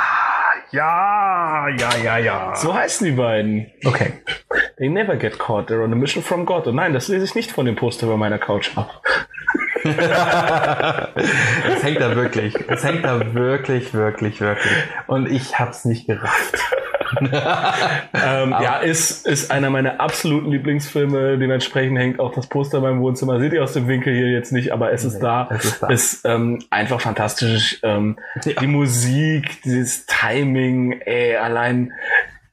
Ja, 0.70 1.68
ja, 1.68 1.96
ja, 1.96 2.18
ja. 2.18 2.56
So 2.56 2.74
heißen 2.74 3.06
die 3.06 3.12
beiden. 3.12 3.70
Okay. 3.84 4.20
They 4.76 4.88
never 4.88 5.16
get 5.16 5.38
caught. 5.38 5.70
They're 5.70 5.82
on 5.82 5.92
a 5.92 5.96
mission 5.96 6.22
from 6.22 6.44
God. 6.44 6.66
Und 6.66 6.74
nein, 6.74 6.92
das 6.92 7.08
lese 7.08 7.24
ich 7.24 7.34
nicht 7.34 7.52
von 7.52 7.64
dem 7.64 7.76
Poster 7.76 8.06
bei 8.06 8.16
meiner 8.16 8.38
Couch 8.38 8.76
ab. 8.76 9.02
Es 9.84 11.82
hängt 11.82 12.00
da 12.00 12.14
wirklich. 12.16 12.54
Es 12.68 12.84
hängt 12.84 13.04
da 13.04 13.34
wirklich, 13.34 13.94
wirklich, 13.94 14.40
wirklich. 14.40 14.72
Und 15.06 15.30
ich 15.30 15.58
hab's 15.58 15.84
nicht 15.84 16.06
gerafft. 16.06 16.58
Ähm, 17.20 18.50
ja, 18.50 18.78
ist, 18.78 19.26
ist 19.26 19.50
einer 19.50 19.70
meiner 19.70 20.00
absoluten 20.00 20.50
Lieblingsfilme. 20.50 21.38
Dementsprechend 21.38 21.98
hängt 21.98 22.20
auch 22.20 22.34
das 22.34 22.46
Poster 22.48 22.80
beim 22.80 23.00
Wohnzimmer. 23.00 23.40
Seht 23.40 23.52
ihr 23.52 23.62
aus 23.62 23.72
dem 23.72 23.88
Winkel 23.88 24.14
hier 24.14 24.30
jetzt 24.30 24.52
nicht, 24.52 24.72
aber 24.72 24.92
es 24.92 25.04
ist 25.04 25.20
da. 25.20 25.48
es 25.50 25.64
ist 25.64 25.82
da. 25.82 25.88
Ist 25.88 26.24
ähm, 26.24 26.58
einfach 26.70 27.00
fantastisch. 27.00 27.80
Ähm, 27.82 28.18
Die 28.60 28.66
Musik, 28.66 29.62
dieses 29.62 30.06
Timing, 30.06 31.00
ey, 31.00 31.36
allein 31.36 31.92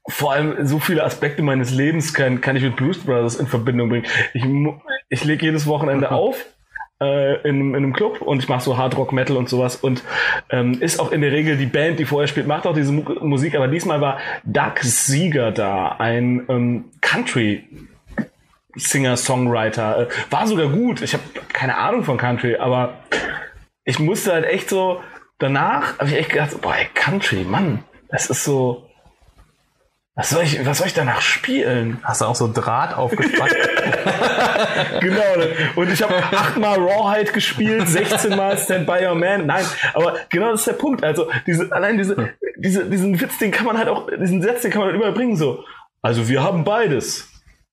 vor 0.08 0.34
allem 0.34 0.65
so 0.65 0.79
viele 0.79 1.03
Aspekte 1.03 1.41
meines 1.41 1.72
Lebens 1.72 2.13
kann, 2.13 2.39
kann 2.39 2.55
ich 2.55 2.63
mit 2.63 2.75
Blues 2.75 3.00
Brothers 3.00 3.36
in 3.36 3.48
Verbindung 3.48 3.89
bringen. 3.89 4.05
Ich, 4.34 4.46
ich 5.10 5.24
lege 5.24 5.48
jedes 5.48 5.65
Wochenende 5.67 6.12
auf 6.13 6.46
äh, 7.01 7.47
in, 7.47 7.69
in 7.69 7.75
einem 7.75 7.93
Club 7.93 8.21
und 8.21 8.39
ich 8.39 8.49
mache 8.49 8.63
so 8.63 8.77
Hard 8.77 8.97
Rock 8.97 9.11
Metal 9.11 9.37
und 9.37 9.49
sowas 9.49 9.75
und 9.75 10.03
ähm, 10.49 10.81
ist 10.81 10.99
auch 10.99 11.11
in 11.11 11.21
der 11.21 11.31
Regel 11.31 11.57
die 11.57 11.65
Band, 11.65 11.99
die 11.99 12.05
vorher 12.05 12.27
spielt, 12.27 12.47
macht 12.47 12.65
auch 12.65 12.73
diese 12.73 12.91
Mu 12.91 13.03
Musik, 13.21 13.55
aber 13.55 13.67
diesmal 13.67 14.01
war 14.01 14.19
Doug 14.43 14.79
Sieger 14.81 15.51
da, 15.51 15.95
ein 15.99 16.45
ähm, 16.49 16.85
Country 17.01 17.63
Singer-Songwriter. 18.75 20.01
Äh, 20.01 20.07
war 20.29 20.47
sogar 20.47 20.67
gut. 20.67 21.01
Ich 21.01 21.13
habe 21.13 21.23
keine 21.53 21.77
Ahnung 21.77 22.03
von 22.03 22.17
Country, 22.17 22.57
aber 22.57 22.99
ich 23.83 23.99
musste 23.99 24.33
halt 24.33 24.45
echt 24.45 24.69
so, 24.69 25.01
danach 25.37 25.97
habe 25.99 26.09
ich 26.09 26.15
echt 26.15 26.29
gedacht, 26.29 26.61
boah, 26.61 26.75
ey, 26.75 26.87
Country, 26.93 27.43
Mann, 27.43 27.83
das 28.09 28.29
ist 28.29 28.43
so, 28.43 28.84
was 30.15 30.29
soll 30.29 30.43
ich, 30.43 30.65
was 30.65 30.77
soll 30.77 30.88
ich 30.88 30.93
danach 30.93 31.22
spielen? 31.22 32.00
Hast 32.03 32.22
du 32.22 32.25
auch 32.25 32.36
so 32.36 32.51
Draht 32.51 32.95
aufgespannt? 32.95 33.53
Genau. 35.01 35.36
ne? 35.38 35.50
Und 35.75 35.91
ich 35.91 36.01
habe 36.01 36.15
achtmal 36.15 36.79
Rawhide 36.79 37.31
gespielt, 37.31 37.88
16 37.88 38.36
Mal 38.36 38.57
Stand 38.57 38.88
By 38.88 39.05
Your 39.05 39.15
Man. 39.15 39.45
Nein, 39.45 39.65
aber 39.93 40.15
genau 40.29 40.51
das 40.51 40.62
ist 40.62 40.67
der 40.67 40.74
Punkt. 40.74 41.03
Also 41.03 41.29
diese, 41.45 41.72
allein 41.72 41.98
diese, 41.98 42.34
diese, 42.57 42.86
diesen 42.89 43.19
Witz, 43.19 43.38
den 43.38 43.51
kann 43.51 43.65
man 43.65 43.77
halt 43.77 43.89
auch, 43.89 44.10
diesen 44.10 44.41
Satz, 44.41 44.62
den 44.62 44.72
kann 44.72 44.81
man 44.81 44.91
halt 44.91 45.01
immer 45.01 45.12
bringen. 45.12 45.36
So, 45.36 45.63
also 46.01 46.27
wir 46.27 46.41
haben 46.41 46.63
beides, 46.63 47.29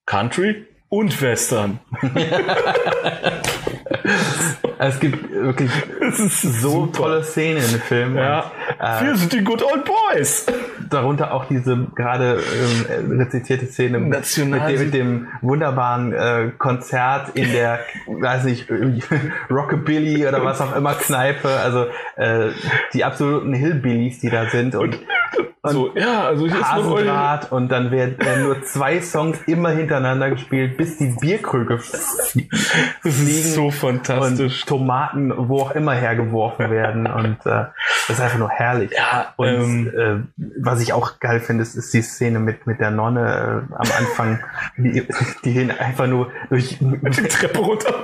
Country 0.06 0.66
und 0.88 1.20
Western. 1.22 1.78
es 4.78 5.00
gibt 5.00 5.30
wirklich 5.32 5.70
Das 6.00 6.42
so 6.42 6.50
super. 6.86 6.92
tolle 6.98 7.24
Szenen 7.24 7.58
im 7.58 7.80
Film. 7.80 8.16
Ja, 8.16 8.50
Und, 8.78 9.06
wir 9.06 9.16
sind 9.16 9.32
die 9.32 9.42
Good 9.44 9.62
Old 9.62 9.84
Boys. 9.84 10.46
darunter 10.90 11.32
auch 11.32 11.44
diese 11.46 11.86
gerade 11.94 12.40
ähm, 12.98 13.18
rezitierte 13.18 13.66
Szene 13.66 13.98
mit, 13.98 14.10
National- 14.10 14.68
dem, 14.72 14.80
mit 14.84 14.94
dem 14.94 15.28
wunderbaren 15.40 16.12
äh, 16.12 16.50
Konzert 16.58 17.30
in 17.34 17.52
der, 17.52 17.80
weiß 18.06 18.44
nicht, 18.44 18.68
Rockabilly 19.50 20.26
oder 20.26 20.44
was 20.44 20.60
auch 20.60 20.74
immer 20.76 20.94
Kneipe, 20.94 21.48
also 21.48 21.86
äh, 22.16 22.50
die 22.92 23.04
absoluten 23.04 23.52
Hillbillies, 23.54 24.20
die 24.20 24.30
da 24.30 24.46
sind 24.50 24.74
und, 24.74 24.98
So, 25.64 25.94
ja, 25.96 26.24
also 26.24 26.50
Hasendraht 26.50 27.52
und 27.52 27.68
dann 27.68 27.92
werden 27.92 28.16
äh, 28.20 28.40
nur 28.42 28.62
zwei 28.64 29.00
Songs 29.00 29.38
immer 29.46 29.70
hintereinander 29.70 30.30
gespielt, 30.30 30.76
bis 30.76 30.98
die 30.98 31.14
Bierkrüge 31.20 31.76
das 31.76 32.32
fliegen 32.32 32.48
ist 33.00 33.54
so 33.54 33.66
und 33.66 33.91
fantastisch. 33.96 34.64
Tomaten 34.64 35.32
wo 35.36 35.60
auch 35.60 35.72
immer 35.72 35.92
hergeworfen 35.92 36.70
werden 36.70 37.06
und 37.12 37.36
äh, 37.46 37.64
das 38.08 38.18
ist 38.18 38.20
einfach 38.20 38.38
nur 38.38 38.50
herrlich. 38.50 38.90
Ja, 38.96 39.32
Und 39.36 39.48
ähm, 39.48 39.92
äh, 39.96 40.42
was 40.62 40.80
ich 40.80 40.92
auch 40.92 41.18
geil 41.20 41.40
finde, 41.40 41.62
ist, 41.62 41.74
ist 41.74 41.92
die 41.94 42.02
Szene 42.02 42.38
mit, 42.38 42.66
mit 42.66 42.80
der 42.80 42.90
Nonne 42.90 43.66
äh, 43.70 43.74
am 43.74 43.88
Anfang, 43.98 44.40
die, 44.76 45.06
die 45.44 45.50
hin 45.52 45.70
einfach 45.70 46.06
nur 46.06 46.30
durch. 46.48 46.78
die 46.80 47.28
Treppe 47.28 47.58
runter. 47.60 47.94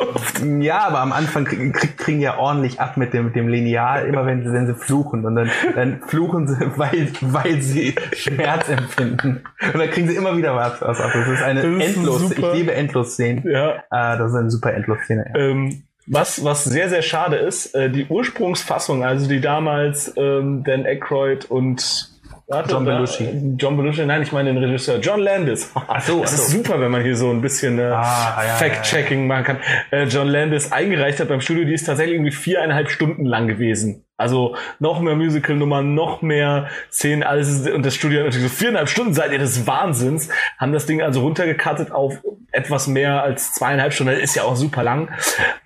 Ja, 0.61 0.87
aber 0.87 1.01
am 1.01 1.13
Anfang 1.13 1.45
kriegen, 1.45 1.73
krieg, 1.73 1.99
kriegen 1.99 2.21
ja 2.21 2.39
ordentlich 2.39 2.81
ab 2.81 2.97
mit 2.97 3.13
dem, 3.13 3.27
mit 3.27 3.37
dem 3.37 3.49
Lineal, 3.49 4.07
immer 4.07 4.27
wenn 4.27 4.43
sie, 4.45 4.53
wenn 4.53 4.67
sie 4.67 4.75
fluchen. 4.75 5.25
Und 5.25 5.35
dann, 5.37 5.51
dann 5.75 6.01
fluchen 6.07 6.47
sie, 6.49 6.57
weil, 6.77 7.09
weil 7.21 7.61
sie 7.61 7.95
Schmerz 8.13 8.69
empfinden. 8.69 9.43
Und 9.73 9.79
dann 9.81 9.91
kriegen 9.91 10.09
sie 10.09 10.17
immer 10.17 10.37
wieder 10.37 10.55
was, 10.55 10.81
was 10.81 11.01
ab. 11.01 11.11
Das 11.13 11.29
ist 11.29 11.43
eine 11.43 11.63
Das 11.63 11.71
ist 11.89 11.97
endlos. 11.97 12.21
super. 12.29 12.53
Ich 12.53 12.59
liebe 12.59 12.73
Endlos-Szenen. 12.75 13.45
Ja, 13.51 13.71
Äh, 13.91 14.19
das 14.19 14.31
ist 14.33 14.37
eine 14.37 14.51
super 14.51 14.73
Endlos-Szene. 14.75 15.25
Ja. 15.35 15.41
Ähm, 15.41 15.78
was, 16.11 16.45
was 16.45 16.65
sehr, 16.65 16.89
sehr 16.89 17.03
schade 17.03 17.37
ist, 17.37 17.75
äh, 17.75 17.91
die 17.91 18.07
Ursprungsfassung, 18.07 19.05
also 19.05 19.29
die 19.29 19.41
damals 19.41 20.13
ähm, 20.17 20.63
Dan 20.65 20.87
Aykroyd 20.87 21.47
und 21.51 22.11
warte, 22.47 22.73
John 22.73 22.85
da- 22.87 22.95
Belushi. 22.97 23.29
John 23.59 23.77
Belushi, 23.77 24.07
nein, 24.07 24.23
ich 24.23 24.33
meine 24.33 24.53
den 24.53 24.63
Regisseur 24.63 24.99
John 25.01 25.21
Landis. 25.21 25.71
Ach 25.89 26.01
so, 26.01 26.21
das 26.23 26.33
ach 26.33 26.39
ist 26.39 26.51
super, 26.51 26.81
wenn 26.81 26.91
man 26.91 27.03
hier 27.03 27.17
so 27.17 27.31
ein 27.31 27.41
bisschen 27.43 27.79
äh, 27.79 27.83
Ah, 27.83 28.43
ja, 28.47 28.55
Fact-Checking 28.55 29.27
machen 29.27 29.45
kann. 29.45 29.59
Äh, 29.91 30.05
John 30.05 30.29
Landis 30.29 30.73
eingereicht 30.73 31.21
hat 31.21 31.29
beim 31.29 31.41
Studio, 31.41 31.65
die 31.65 31.75
ist 31.75 31.85
tatsächlich 31.85 32.15
irgendwie 32.15 32.33
viereinhalb 32.33 32.91
Stunden 32.91 33.25
lang 33.25 33.49
gewesen. 33.49 34.05
Also 34.17 34.57
noch 34.81 35.01
mehr 35.01 35.15
Musical-Nummern, 35.15 35.95
noch 35.95 36.23
mehr 36.23 36.69
Szenen, 36.91 37.23
alles 37.23 37.49
ist, 37.49 37.71
und 37.71 37.87
das 37.87 37.95
Studio 37.95 38.19
hat 38.19 38.27
natürlich 38.27 38.51
so 38.51 38.57
viereinhalb 38.57 38.89
Stunden 38.89 39.15
seid 39.15 39.31
ihr 39.31 39.39
des 39.39 39.65
Wahnsinns, 39.69 40.29
haben 40.59 40.73
das 40.73 40.87
Ding 40.87 41.03
also 41.03 41.21
runtergekattet 41.21 41.93
auf 41.93 42.19
etwas 42.59 42.89
mehr 42.89 43.23
als 43.23 43.53
zweieinhalb 43.55 43.93
Stunden, 43.93 44.15
ist 44.15 44.35
ja 44.35 44.43
auch 44.43 44.57
super 44.57 44.83
lang. 44.83 45.09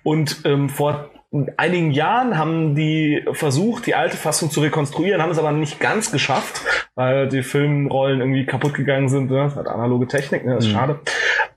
Und 0.03 0.41
ähm, 0.45 0.69
vor 0.69 1.09
einigen 1.57 1.91
Jahren 1.91 2.37
haben 2.37 2.75
die 2.75 3.25
versucht, 3.31 3.87
die 3.87 3.95
alte 3.95 4.17
Fassung 4.17 4.51
zu 4.51 4.61
rekonstruieren, 4.61 5.21
haben 5.21 5.31
es 5.31 5.39
aber 5.39 5.51
nicht 5.51 5.79
ganz 5.79 6.11
geschafft, 6.11 6.61
weil 6.93 7.27
die 7.27 7.41
Filmrollen 7.41 8.19
irgendwie 8.19 8.45
kaputt 8.45 8.75
gegangen 8.75 9.09
sind. 9.09 9.31
Ne? 9.31 9.45
Das 9.45 9.55
hat 9.55 9.67
analoge 9.67 10.07
Technik, 10.07 10.45
ne? 10.45 10.55
das 10.55 10.65
ist 10.65 10.71
mhm. 10.71 10.75
schade. 10.75 10.99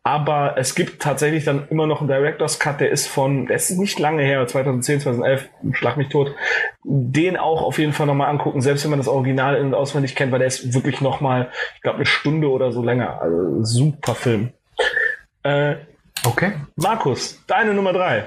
Aber 0.03 0.55
es 0.57 0.75
gibt 0.75 1.03
tatsächlich 1.03 1.45
dann 1.45 1.69
immer 1.69 1.87
noch 1.87 2.01
einen 2.01 2.09
Director's 2.09 2.59
Cut, 2.59 2.81
der 2.81 2.91
ist 2.91 3.07
von, 3.07 3.47
der 3.47 3.57
ist 3.57 3.71
nicht 3.71 3.99
lange 3.99 4.23
her, 4.23 4.47
2010, 4.47 5.01
2011, 5.01 5.49
schlag 5.73 5.99
mich 5.99 6.09
tot. 6.09 6.35
Den 6.83 7.37
auch 7.37 7.63
auf 7.63 7.79
jeden 7.79 7.93
Fall 7.93 8.07
nochmal 8.07 8.31
angucken, 8.31 8.63
selbst 8.63 8.85
wenn 8.85 8.91
man 8.91 9.01
das 9.01 9.09
Original 9.09 9.57
in- 9.57 9.67
und 9.67 9.75
auswendig 9.75 10.15
kennt, 10.15 10.33
weil 10.33 10.39
der 10.39 10.49
ist 10.49 10.73
wirklich 10.75 11.03
nochmal, 11.03 11.51
ich 11.75 11.83
glaube, 11.83 11.97
eine 11.97 12.07
Stunde 12.07 12.49
oder 12.49 12.73
so 12.73 12.83
länger. 12.83 13.21
Also 13.21 13.63
super 13.63 14.15
Film. 14.15 14.53
Äh, 15.47 15.77
Okay. 16.25 16.53
Markus, 16.77 17.45
deine 17.47 17.73
Nummer 17.73 17.93
drei. 17.93 18.25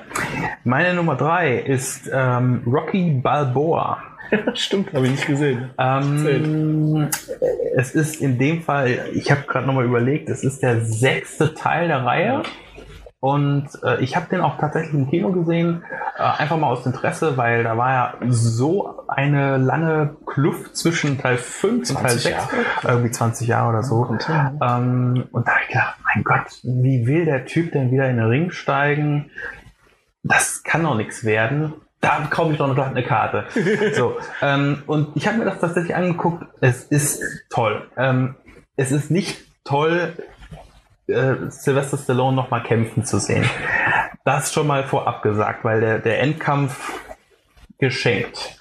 Meine 0.63 0.93
Nummer 0.93 1.15
drei 1.15 1.57
ist 1.57 2.09
ähm, 2.13 2.63
Rocky 2.65 3.19
Balboa. 3.21 3.97
Stimmt, 4.53 4.93
habe 4.93 5.05
ich 5.05 5.11
nicht 5.11 5.27
gesehen. 5.27 5.71
Ähm, 5.77 7.09
es 7.75 7.91
ist 7.95 8.21
in 8.21 8.37
dem 8.37 8.61
Fall, 8.61 9.07
ich 9.13 9.31
habe 9.31 9.41
gerade 9.47 9.65
nochmal 9.65 9.85
überlegt, 9.85 10.29
es 10.29 10.43
ist 10.43 10.61
der 10.61 10.81
sechste 10.81 11.53
Teil 11.55 11.87
der 11.87 12.05
Reihe. 12.05 12.43
Und 13.21 13.67
äh, 13.83 14.01
ich 14.01 14.15
habe 14.15 14.27
den 14.29 14.39
auch 14.39 14.57
tatsächlich 14.57 14.93
im 14.93 15.09
Kino 15.09 15.31
gesehen, 15.33 15.83
äh, 16.17 16.21
einfach 16.21 16.55
mal 16.55 16.67
aus 16.67 16.85
Interesse, 16.85 17.35
weil 17.35 17.63
da 17.63 17.77
war 17.77 17.91
ja 17.91 18.13
so 18.29 19.03
eine 19.09 19.57
lange 19.57 20.15
Kluft 20.25 20.77
zwischen 20.77 21.17
Teil 21.17 21.37
5 21.37 21.89
und 21.89 21.99
Teil 21.99 22.11
6, 22.11 22.29
Jahre. 22.29 22.47
irgendwie 22.83 23.11
20 23.11 23.47
Jahre 23.47 23.69
oder 23.69 23.83
so. 23.83 24.05
Ähm, 24.05 25.27
und 25.31 25.47
da 25.47 25.51
habe 25.51 25.61
ich 25.63 25.67
gedacht, 25.67 25.97
mein 26.15 26.23
Gott, 26.23 26.59
wie 26.63 27.07
will 27.07 27.25
der 27.25 27.45
Typ 27.45 27.73
denn 27.73 27.91
wieder 27.91 28.09
in 28.09 28.17
den 28.17 28.27
Ring 28.27 28.51
steigen? 28.51 29.29
Das 30.23 30.63
kann 30.63 30.83
doch 30.83 30.95
nichts 30.95 31.25
werden. 31.25 31.73
Da 31.99 32.25
kaufe 32.29 32.53
ich 32.53 32.57
doch 32.57 32.73
noch 32.73 32.87
eine 32.87 33.03
Karte. 33.03 33.47
so, 33.95 34.17
ähm, 34.41 34.83
und 34.87 35.09
ich 35.15 35.27
habe 35.27 35.39
mir 35.39 35.45
das 35.45 35.59
tatsächlich 35.59 35.93
angeguckt. 35.93 36.45
Es 36.61 36.85
ist 36.85 37.21
toll. 37.49 37.85
Ähm, 37.97 38.35
es 38.77 38.93
ist 38.93 39.11
nicht 39.11 39.41
toll, 39.65 40.13
äh, 41.09 41.49
Sylvester 41.49 41.97
Stallone 41.97 42.35
nochmal 42.35 42.63
kämpfen 42.63 43.05
zu 43.05 43.19
sehen. 43.19 43.49
Das 44.25 44.53
schon 44.53 44.67
mal 44.67 44.83
vorab 44.83 45.21
gesagt, 45.23 45.63
weil 45.63 45.81
der, 45.81 45.99
der 45.99 46.21
Endkampf 46.21 46.99
geschenkt. 47.79 48.57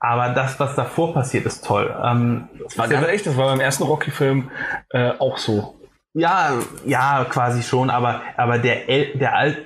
Aber 0.00 0.30
das, 0.30 0.58
was 0.58 0.74
davor 0.74 1.14
passiert, 1.14 1.46
ist 1.46 1.64
toll. 1.64 1.94
Ähm, 2.02 2.48
das 2.62 2.76
war 2.76 2.88
ganz 2.88 3.06
echt, 3.06 3.26
das 3.26 3.36
war 3.36 3.46
beim 3.46 3.60
ersten 3.60 3.84
Rocky-Film 3.84 4.50
äh, 4.90 5.12
auch 5.18 5.38
so. 5.38 5.78
Ja, 6.14 6.58
ja, 6.84 7.24
quasi 7.28 7.62
schon, 7.62 7.88
aber, 7.88 8.20
aber 8.36 8.58
der, 8.58 8.84
der 9.14 9.34
Al 9.34 9.56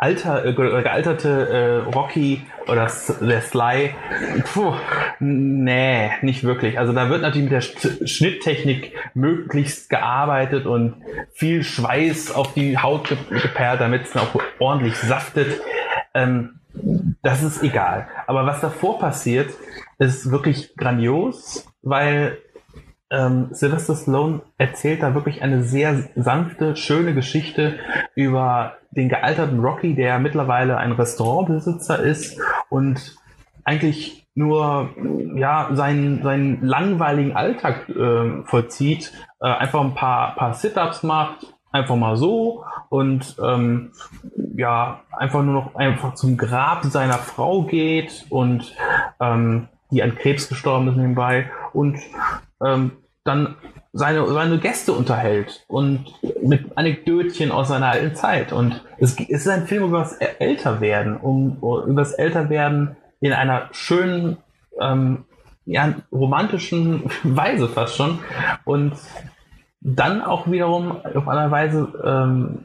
alter, 0.00 0.44
äh, 0.46 0.52
gealterte 0.54 1.48
äh, 1.48 1.90
Rocky 1.90 2.42
oder 2.66 2.90
der 3.20 3.40
Sly, 3.42 3.90
puh, 4.52 4.72
nee, 5.20 6.10
nicht 6.22 6.42
wirklich. 6.44 6.78
Also 6.78 6.92
da 6.92 7.10
wird 7.10 7.20
natürlich 7.20 7.50
mit 7.50 7.52
der 7.52 8.06
Schnitttechnik 8.06 8.94
möglichst 9.14 9.90
gearbeitet 9.90 10.66
und 10.66 10.96
viel 11.32 11.62
Schweiß 11.62 12.32
auf 12.32 12.54
die 12.54 12.78
Haut 12.78 13.14
geperlt, 13.30 13.80
damit 13.80 14.06
es 14.06 14.16
auch 14.16 14.40
ordentlich 14.58 14.96
saftet. 14.96 15.60
Ähm, 16.14 16.60
das 17.22 17.42
ist 17.42 17.62
egal. 17.62 18.08
Aber 18.26 18.46
was 18.46 18.60
davor 18.60 18.98
passiert, 18.98 19.50
ist 19.98 20.30
wirklich 20.30 20.74
grandios, 20.76 21.66
weil 21.82 22.38
ähm, 23.10 23.48
Sylvester 23.52 23.96
Stallone 23.96 24.40
erzählt 24.56 25.02
da 25.02 25.14
wirklich 25.14 25.42
eine 25.42 25.62
sehr 25.62 26.04
sanfte, 26.14 26.76
schöne 26.76 27.14
Geschichte 27.14 27.78
über 28.14 28.74
den 28.92 29.08
gealterten 29.08 29.60
Rocky, 29.60 29.94
der 29.94 30.18
mittlerweile 30.18 30.76
ein 30.76 30.92
Restaurantbesitzer 30.92 32.00
ist 32.00 32.40
und 32.68 33.16
eigentlich 33.64 34.26
nur 34.34 34.90
ja 35.34 35.70
seinen, 35.72 36.22
seinen 36.22 36.64
langweiligen 36.64 37.36
Alltag 37.36 37.88
äh, 37.88 38.42
vollzieht, 38.44 39.12
äh, 39.40 39.46
einfach 39.46 39.80
ein 39.80 39.94
paar, 39.94 40.34
paar 40.36 40.54
Sit-ups 40.54 41.02
macht, 41.02 41.46
einfach 41.72 41.96
mal 41.96 42.16
so 42.16 42.64
und 42.88 43.36
ähm, 43.42 43.92
ja 44.56 45.00
einfach 45.16 45.42
nur 45.42 45.54
noch 45.54 45.74
einfach 45.74 46.14
zum 46.14 46.36
Grab 46.36 46.84
seiner 46.84 47.18
Frau 47.18 47.62
geht 47.62 48.26
und 48.30 48.74
ähm, 49.20 49.68
die 49.90 50.02
an 50.02 50.14
Krebs 50.14 50.48
gestorben 50.48 50.88
ist 50.88 50.96
nebenbei 50.96 51.50
und 51.72 51.98
ähm, 52.64 52.92
dann 53.24 53.56
seine, 53.92 54.26
seine 54.28 54.58
Gäste 54.58 54.92
unterhält 54.92 55.64
und 55.68 56.06
mit 56.42 56.76
Anekdötchen 56.76 57.50
aus 57.50 57.68
seiner 57.68 57.88
alten 57.88 58.14
Zeit. 58.14 58.52
Und 58.52 58.84
es, 58.98 59.18
es 59.18 59.28
ist 59.42 59.48
ein 59.48 59.66
Film 59.66 59.84
über 59.84 60.00
das 60.00 60.12
Älterwerden, 60.14 61.16
um, 61.16 61.58
über 61.60 62.02
das 62.02 62.12
Älterwerden 62.12 62.96
in 63.20 63.32
einer 63.32 63.68
schönen, 63.72 64.38
ähm, 64.80 65.24
ja, 65.66 65.94
romantischen 66.12 67.10
Weise 67.22 67.68
fast 67.68 67.96
schon. 67.96 68.20
Und 68.64 68.94
dann 69.80 70.22
auch 70.22 70.50
wiederum 70.50 70.96
auf 71.14 71.26
einer 71.26 71.50
Weise, 71.50 71.88
ähm, 72.04 72.58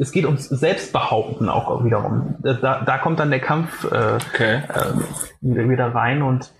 es 0.00 0.12
geht 0.12 0.26
ums 0.26 0.48
Selbstbehaupten 0.48 1.48
auch 1.48 1.84
wiederum. 1.84 2.36
Da, 2.42 2.82
da 2.84 2.98
kommt 2.98 3.18
dann 3.18 3.30
der 3.30 3.40
Kampf 3.40 3.84
äh, 3.84 4.18
okay. 4.32 4.62
äh, 4.68 5.68
wieder 5.68 5.94
rein 5.94 6.22
und 6.22 6.52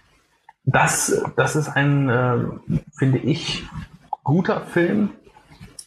das, 0.71 1.23
das 1.37 1.57
ist 1.57 1.69
ein, 1.69 2.09
äh, 2.09 2.39
finde 2.97 3.19
ich, 3.19 3.65
guter 4.23 4.61
Film. 4.61 5.11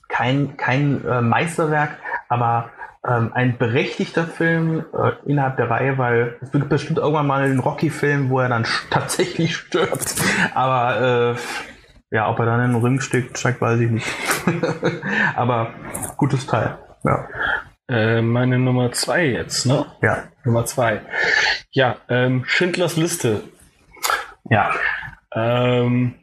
Kein, 0.07 0.57
kein 0.57 1.05
äh, 1.05 1.21
Meisterwerk, 1.21 1.97
aber 2.27 2.69
ähm, 3.07 3.31
ein 3.33 3.57
berechtigter 3.57 4.25
Film 4.25 4.83
äh, 4.93 5.11
innerhalb 5.25 5.57
der 5.57 5.69
Reihe, 5.69 5.97
weil 5.97 6.37
es 6.41 6.53
wird 6.53 6.67
bestimmt 6.67 6.99
irgendwann 6.99 7.27
mal 7.27 7.43
einen 7.43 7.59
Rocky-Film, 7.59 8.29
wo 8.29 8.39
er 8.39 8.49
dann 8.49 8.65
tatsächlich 8.89 9.55
stirbt. 9.55 10.15
Aber 10.53 11.35
äh, 12.11 12.15
ja, 12.15 12.29
ob 12.29 12.39
er 12.39 12.45
dann 12.45 12.65
in 12.65 12.73
den 12.73 12.81
Ring 12.83 12.99
steckt, 12.99 13.37
steigt, 13.37 13.61
weiß 13.61 13.79
ich 13.79 13.89
nicht. 13.89 14.07
aber 15.35 15.73
gutes 16.17 16.45
Teil. 16.45 16.77
Ja. 17.03 17.27
Äh, 17.87 18.21
meine 18.21 18.59
Nummer 18.59 18.91
zwei 18.91 19.25
jetzt, 19.25 19.65
ne? 19.65 19.85
Ja. 20.01 20.23
Nummer 20.43 20.65
zwei. 20.65 21.01
Ja, 21.71 21.97
ähm, 22.09 22.43
Schindlers 22.45 22.97
Liste 22.97 23.43
ja. 24.51 24.71
Ähm, 25.33 26.13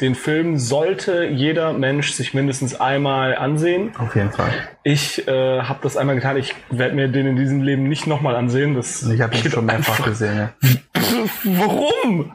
den 0.00 0.14
Film 0.14 0.58
sollte 0.58 1.24
jeder 1.24 1.72
Mensch 1.72 2.12
sich 2.12 2.32
mindestens 2.32 2.80
einmal 2.80 3.36
ansehen. 3.36 3.90
Auf 3.98 4.14
jeden 4.14 4.30
Fall. 4.30 4.52
Ich 4.84 5.26
äh, 5.26 5.62
habe 5.62 5.80
das 5.82 5.96
einmal 5.96 6.14
getan. 6.14 6.36
Ich 6.36 6.54
werde 6.70 6.94
mir 6.94 7.08
den 7.08 7.26
in 7.26 7.36
diesem 7.36 7.62
Leben 7.62 7.88
nicht 7.88 8.06
nochmal 8.06 8.36
ansehen. 8.36 8.74
Das 8.74 9.02
ich 9.02 9.20
habe 9.20 9.36
ihn 9.36 9.50
schon 9.50 9.66
mehrfach 9.66 10.04
gesehen. 10.04 10.36
Ja. 10.38 10.50
Warum? 11.44 12.32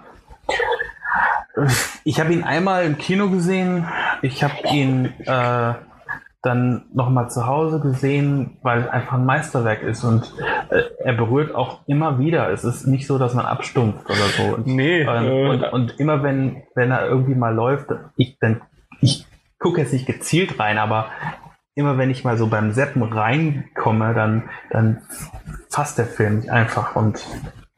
Ich 2.03 2.19
habe 2.19 2.33
ihn 2.33 2.43
einmal 2.43 2.83
im 2.83 2.97
Kino 2.97 3.29
gesehen. 3.29 3.87
Ich 4.21 4.43
habe 4.43 4.67
ihn 4.73 5.13
äh, 5.25 5.73
dann 6.43 6.84
nochmal 6.93 7.32
zu 7.32 7.47
Hause 7.47 7.79
gesehen, 7.79 8.58
weil 8.62 8.82
es 8.82 8.88
einfach 8.88 9.13
ein 9.13 9.25
Meisterwerk 9.25 9.82
ist 9.82 10.03
und 10.03 10.34
äh, 10.69 10.84
er 10.99 11.13
berührt 11.13 11.56
auch 11.56 11.88
immer 11.88 12.19
wieder. 12.19 12.51
Es 12.51 12.65
ist 12.65 12.86
nicht 12.86 13.08
so, 13.08 13.17
dass 13.17 13.34
man 13.34 13.45
abstumpft 13.45 14.06
oder 14.06 14.25
so. 14.38 14.56
Und, 14.56 14.67
nee. 14.67 15.01
Ähm, 15.03 15.25
äh, 15.25 15.49
und, 15.49 15.63
und, 15.63 15.99
immer 16.01 16.21
wenn, 16.21 16.63
wenn 16.75 16.91
er 16.91 17.08
irgendwie 17.08 17.36
mal 17.36 17.56
läuft, 17.56 17.88
ich 18.17 18.38
dann, 18.39 18.62
ich 18.99 19.25
gucke 19.58 19.79
jetzt 19.79 19.93
nicht 19.93 20.06
gezielt 20.06 20.60
rein, 20.60 20.77
aber 20.77 21.08
immer 21.75 21.97
wenn 21.97 22.12
ich 22.12 22.25
mal 22.25 22.38
so 22.38 22.47
beim 22.47 22.73
Seppen 22.73 23.03
reinkomme, 23.03 24.13
dann, 24.13 24.49
dann 24.69 25.01
fasst 25.69 25.97
der 25.97 26.06
Film 26.06 26.36
mich 26.41 26.51
einfach 26.51 26.97
und 26.97 27.25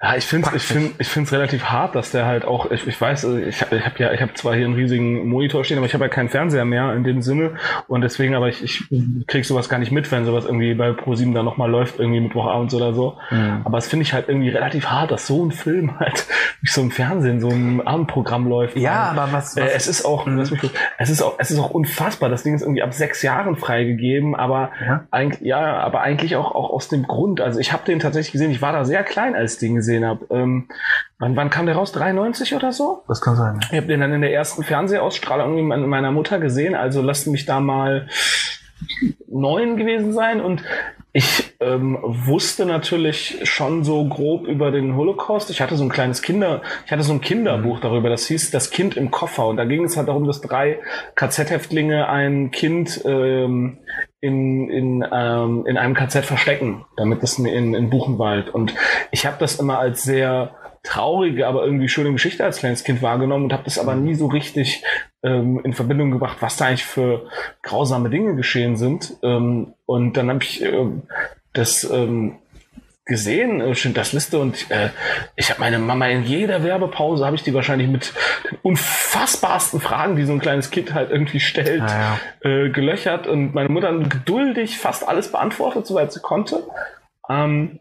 ja, 0.02 0.18
ich 0.18 0.26
finde 0.26 0.50
es 0.50 0.56
ich 0.56 0.64
find, 0.64 0.96
ich 1.00 1.08
find's 1.08 1.32
relativ 1.32 1.64
hart, 1.66 1.96
dass 1.96 2.12
der 2.12 2.26
halt 2.26 2.44
auch, 2.44 2.70
ich, 2.70 2.86
ich 2.86 3.00
weiß, 3.00 3.24
ich, 3.24 3.62
ich 3.62 3.62
habe 3.86 3.96
ja, 3.98 4.12
ich 4.12 4.22
habe 4.22 4.34
zwar 4.34 4.54
hier 4.54 4.66
einen 4.66 4.76
riesigen 4.76 5.28
Monitor 5.30 5.64
stehen, 5.64 5.78
aber 5.78 5.88
ich 5.88 5.94
habe 5.94 6.04
ja 6.04 6.10
keinen 6.10 6.28
Fernseher 6.28 6.66
mehr 6.66 6.94
in 6.94 7.06
dem 7.06 7.22
Sinne 7.22 7.56
und 7.88 8.02
deswegen, 8.02 8.36
aber 8.36 8.50
ich, 8.50 8.62
ich 8.62 8.84
krieg 9.26 9.46
sowas 9.46 9.70
gar 9.70 9.80
nicht 9.80 9.94
mit, 9.94 10.12
wenn 10.12 10.26
sowas 10.26 10.46
irgendwie 10.46 10.76
bei 10.76 10.90
Pro7 10.90 11.34
da 11.34 11.44
nochmal 11.44 11.72
läuft, 11.72 11.98
irgendwie 11.98 12.20
Mittwochabends 12.20 12.74
oder 12.74 12.94
so. 12.94 13.18
Mhm. 13.32 13.62
Aber 13.64 13.78
es 13.78 13.88
finde 13.88 14.04
ich 14.04 14.14
halt 14.14 14.28
irgendwie 14.28 14.50
relativ 14.50 14.86
hart, 14.88 15.12
dass 15.12 15.28
so 15.28 15.46
ein 15.46 15.52
Film 15.52 15.98
halt 15.98 16.28
wie 16.62 16.70
so 16.70 16.82
im 16.82 16.92
Fernsehen, 16.92 17.40
so 17.40 17.50
ein 17.50 17.88
Abendprogramm 17.88 18.48
läuft. 18.48 18.76
Ja, 18.76 19.12
aber 19.16 19.32
was, 19.32 19.56
was 19.56 19.64
äh, 19.64 19.74
es 19.76 19.88
ist 19.88 20.04
auch, 20.04 20.26
mhm. 20.26 20.36
mich, 20.36 20.72
es 20.98 21.10
ist 21.10 21.22
auch, 21.22 21.36
es 21.40 21.52
ist 21.52 21.60
auch 21.60 21.72
unfassbar. 21.72 22.30
Das 22.30 22.44
Ding 22.44 22.54
ist 22.54 22.62
irgendwie 22.62 22.84
ab 22.84 22.94
sechs 22.94 23.22
Jahren 23.22 23.56
freigegeben, 23.56 24.36
aber 24.36 24.72
ja, 24.86 25.08
eigentlich, 25.10 25.42
ja 25.42 25.78
aber 25.78 26.02
eigentlich 26.02 26.36
auch, 26.36 26.54
auch 26.54 26.70
aus 26.70 26.90
dem 26.90 27.08
Grund. 27.08 27.40
Also 27.40 27.60
ich 27.60 27.72
habe 27.72 27.86
den 27.86 28.00
tatsächlich 28.00 28.34
gesehen, 28.34 28.52
ich 28.52 28.62
war 28.62 28.74
da 28.74 28.84
sehr 28.84 29.04
klein 29.04 29.36
als 29.36 29.58
Ding 29.58 29.74
gesehen 29.76 29.95
gesehen 29.96 30.06
habe. 30.06 30.26
Ähm, 30.30 30.68
wann, 31.20 31.36
wann 31.36 31.50
kam 31.50 31.66
der 31.66 31.76
raus? 31.76 31.92
93 31.92 32.56
oder 32.56 32.72
so? 32.72 33.04
Das 33.08 33.22
kann 33.22 33.36
sein. 33.36 33.60
Ich 33.72 33.78
habe 33.78 33.88
den 33.88 34.02
dann 34.02 34.14
in 34.14 34.22
der 34.22 34.34
ersten 34.34 34.64
Fernsehausstrahlung 34.64 35.58
irgendwie 35.58 35.88
meiner 35.88 36.12
Mutter 36.12 36.40
gesehen. 36.40 36.76
Also 36.76 37.02
lasst 37.02 37.28
mich 37.28 37.46
da 37.46 37.60
mal 37.60 38.08
neun 39.28 39.78
gewesen 39.78 40.14
sein 40.14 40.42
und 40.42 40.64
ich 41.18 41.56
ähm, 41.62 41.98
wusste 42.04 42.66
natürlich 42.66 43.40
schon 43.44 43.86
so 43.86 44.04
grob 44.04 44.48
über 44.48 44.70
den 44.70 44.98
Holocaust. 44.98 45.50
Ich 45.50 45.62
hatte 45.62 45.78
so 45.78 45.84
ein 45.86 45.90
kleines 45.90 46.22
Kinder, 46.22 46.62
ich 46.86 46.92
hatte 46.92 47.04
so 47.04 47.14
ein 47.14 47.22
Kinderbuch 47.22 47.80
darüber, 47.80 48.10
das 48.10 48.28
hieß 48.28 48.52
Das 48.52 48.70
Kind 48.70 48.98
im 48.98 49.12
Koffer. 49.12 49.48
Und 49.48 49.56
da 49.56 49.64
ging 49.64 49.86
es 49.86 49.96
halt 49.96 50.10
darum, 50.10 50.28
dass 50.28 50.42
drei 50.42 50.78
KZ-Häftlinge 51.16 52.10
ein 52.10 52.52
Kind 52.52 53.02
ähm, 53.06 53.78
in, 54.20 54.70
in, 54.70 55.08
ähm, 55.10 55.66
in 55.66 55.78
einem 55.78 55.94
KZ 55.94 56.26
verstecken, 56.26 56.84
damit 56.98 57.24
es 57.24 57.40
in, 57.40 57.74
in 57.74 57.90
Buchenwald. 57.90 58.50
Und 58.50 58.76
ich 59.12 59.26
habe 59.26 59.38
das 59.40 59.56
immer 59.56 59.80
als 59.80 60.04
sehr 60.04 60.52
traurige, 60.86 61.48
aber 61.48 61.66
irgendwie 61.66 61.90
schöne 61.90 62.12
Geschichte 62.14 62.46
als 62.46 62.60
kleines 62.60 62.84
Kind 62.84 63.02
wahrgenommen 63.02 63.46
und 63.46 63.54
habe 63.54 63.64
das 63.64 63.80
aber 63.80 63.96
nie 63.96 64.16
so 64.16 64.28
richtig 64.28 64.84
ähm, 65.24 65.60
in 65.64 65.74
Verbindung 65.74 66.12
gebracht, 66.12 66.38
was 66.40 66.58
da 66.58 66.66
eigentlich 66.66 66.86
für 66.86 67.28
grausame 67.64 68.10
Dinge 68.10 68.36
geschehen 68.36 68.78
sind. 68.78 69.18
Ähm, 69.24 69.74
und 69.86 70.14
dann 70.16 70.30
habe 70.30 70.44
ich 70.44 70.62
ähm, 70.62 71.04
das 71.54 71.84
ähm, 71.90 72.38
gesehen, 73.06 73.62
äh, 73.62 73.94
das 73.94 74.14
Liste 74.14 74.40
und 74.40 74.70
äh, 74.72 74.90
ich 75.36 75.50
habe 75.50 75.60
meine 75.60 75.80
Mama 75.80 76.08
in 76.08 76.24
jeder 76.24 76.64
Werbepause 76.64 77.26
habe 77.26 77.36
ich 77.36 77.44
die 77.44 77.54
wahrscheinlich 77.54 77.88
mit 77.88 78.14
den 78.50 78.58
unfassbarsten 78.64 79.80
Fragen, 79.80 80.16
die 80.16 80.24
so 80.24 80.34
ein 80.34 80.40
kleines 80.40 80.72
Kind 80.72 80.94
halt 80.94 81.12
irgendwie 81.12 81.40
stellt, 81.40 81.82
ah, 81.82 82.18
ja. 82.44 82.50
äh, 82.50 82.70
gelöchert 82.70 83.28
und 83.28 83.54
meine 83.54 83.70
Mutter 83.70 83.94
geduldig 83.98 84.80
fast 84.80 85.08
alles 85.08 85.32
beantwortet, 85.32 85.86
soweit 85.86 86.12
sie 86.14 86.20
konnte. 86.20 86.64
Ähm, 87.30 87.80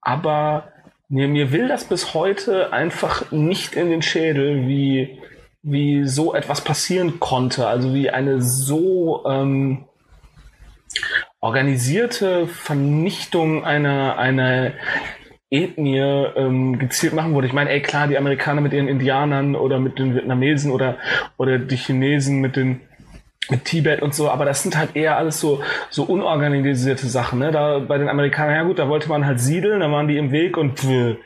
aber 0.00 0.72
mir, 1.08 1.28
mir 1.28 1.52
will 1.52 1.68
das 1.68 1.84
bis 1.84 2.14
heute 2.14 2.72
einfach 2.72 3.32
nicht 3.32 3.74
in 3.74 3.90
den 3.90 4.02
Schädel, 4.02 4.68
wie 4.68 5.18
wie 5.62 6.06
so 6.06 6.34
etwas 6.34 6.62
passieren 6.62 7.20
konnte. 7.20 7.66
Also 7.66 7.94
wie 7.94 8.10
eine 8.10 8.40
so 8.40 9.24
ähm, 9.26 9.84
organisierte 11.40 12.46
Vernichtung 12.46 13.64
einer, 13.64 14.18
einer 14.18 14.72
Ethnie 15.50 15.98
ähm, 15.98 16.78
gezielt 16.78 17.14
machen 17.14 17.34
wurde. 17.34 17.46
Ich 17.46 17.52
meine, 17.52 17.70
ey 17.70 17.80
klar, 17.80 18.06
die 18.06 18.18
Amerikaner 18.18 18.60
mit 18.60 18.72
ihren 18.72 18.88
Indianern 18.88 19.56
oder 19.56 19.78
mit 19.78 19.98
den 19.98 20.14
Vietnamesen 20.14 20.70
oder, 20.70 20.98
oder 21.36 21.58
die 21.58 21.76
Chinesen 21.76 22.40
mit 22.40 22.56
den 22.56 22.80
mit 23.50 23.64
Tibet 23.64 24.02
und 24.02 24.14
so, 24.14 24.30
aber 24.30 24.44
das 24.44 24.62
sind 24.62 24.76
halt 24.76 24.94
eher 24.94 25.16
alles 25.16 25.40
so, 25.40 25.62
so 25.90 26.04
unorganisierte 26.04 27.06
Sachen. 27.06 27.38
Ne? 27.38 27.50
Da 27.50 27.78
bei 27.78 27.98
den 27.98 28.08
Amerikanern, 28.08 28.54
ja 28.54 28.62
gut, 28.62 28.78
da 28.78 28.88
wollte 28.88 29.08
man 29.08 29.26
halt 29.26 29.40
siedeln, 29.40 29.80
da 29.80 29.90
waren 29.90 30.08
die 30.08 30.18
im 30.18 30.32
Weg 30.32 30.56
und 30.56 30.78
pff, 30.78 31.16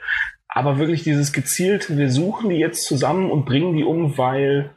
aber 0.48 0.78
wirklich 0.78 1.02
dieses 1.02 1.32
gezielte, 1.32 1.96
wir 1.96 2.10
suchen 2.10 2.50
die 2.50 2.58
jetzt 2.58 2.84
zusammen 2.84 3.30
und 3.30 3.46
bringen 3.46 3.74
die 3.76 3.84
um, 3.84 4.18
weil 4.18 4.70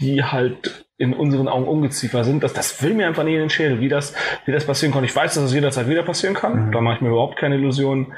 die 0.00 0.24
halt 0.24 0.86
in 0.96 1.12
unseren 1.12 1.48
Augen 1.48 1.66
ungeziefer 1.66 2.24
sind. 2.24 2.42
Das, 2.42 2.52
das 2.52 2.82
will 2.82 2.94
mir 2.94 3.06
einfach 3.06 3.24
nicht 3.24 3.34
in 3.34 3.40
den 3.40 3.50
Schädel, 3.50 3.80
wie 3.80 3.88
das, 3.88 4.14
wie 4.46 4.52
das 4.52 4.64
passieren 4.64 4.94
kann. 4.94 5.04
Ich 5.04 5.14
weiß, 5.14 5.34
dass 5.34 5.44
es 5.44 5.52
jederzeit 5.52 5.88
wieder 5.88 6.02
passieren 6.02 6.34
kann. 6.34 6.68
Mhm. 6.68 6.72
Da 6.72 6.80
mache 6.80 6.96
ich 6.96 7.00
mir 7.02 7.08
überhaupt 7.08 7.36
keine 7.36 7.56
Illusionen. 7.56 8.12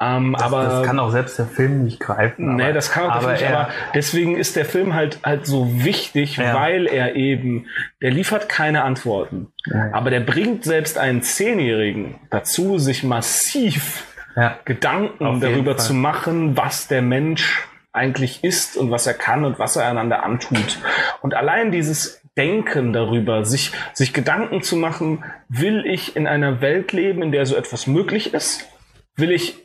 Ähm, 0.00 0.32
das, 0.32 0.42
aber 0.42 0.64
das 0.64 0.86
kann 0.86 0.98
auch 0.98 1.10
selbst 1.10 1.38
der 1.38 1.46
Film 1.46 1.84
nicht 1.84 2.00
greifen. 2.00 2.56
Nee, 2.56 2.72
das 2.72 2.90
kann 2.90 3.10
auch 3.10 3.16
aber, 3.16 3.32
nicht, 3.32 3.46
aber 3.46 3.68
deswegen 3.94 4.36
ist 4.36 4.56
der 4.56 4.64
Film 4.64 4.94
halt 4.94 5.20
halt 5.22 5.46
so 5.46 5.84
wichtig, 5.84 6.36
ja. 6.36 6.54
weil 6.54 6.86
er 6.86 7.14
eben, 7.14 7.66
der 8.02 8.10
liefert 8.10 8.48
keine 8.48 8.82
Antworten. 8.82 9.52
Ja. 9.66 9.90
Aber 9.92 10.10
der 10.10 10.20
bringt 10.20 10.64
selbst 10.64 10.98
einen 10.98 11.22
Zehnjährigen 11.22 12.16
dazu, 12.30 12.78
sich 12.78 13.04
massiv 13.04 14.04
ja. 14.36 14.58
Gedanken 14.64 15.40
darüber 15.40 15.76
zu 15.76 15.94
machen, 15.94 16.56
was 16.56 16.88
der 16.88 17.02
Mensch 17.02 17.68
eigentlich 17.92 18.42
ist 18.42 18.76
und 18.76 18.90
was 18.90 19.06
er 19.06 19.14
kann 19.14 19.44
und 19.44 19.60
was 19.60 19.76
er 19.76 19.86
einander 19.88 20.24
antut. 20.24 20.80
Und 21.22 21.34
allein 21.34 21.70
dieses 21.70 22.20
Denken 22.36 22.92
darüber, 22.92 23.44
sich, 23.44 23.70
sich 23.92 24.12
Gedanken 24.12 24.62
zu 24.62 24.74
machen, 24.74 25.24
will 25.48 25.86
ich 25.86 26.16
in 26.16 26.26
einer 26.26 26.60
Welt 26.60 26.90
leben, 26.90 27.22
in 27.22 27.30
der 27.30 27.46
so 27.46 27.54
etwas 27.54 27.86
möglich 27.86 28.34
ist? 28.34 28.68
Will 29.14 29.30
ich 29.30 29.63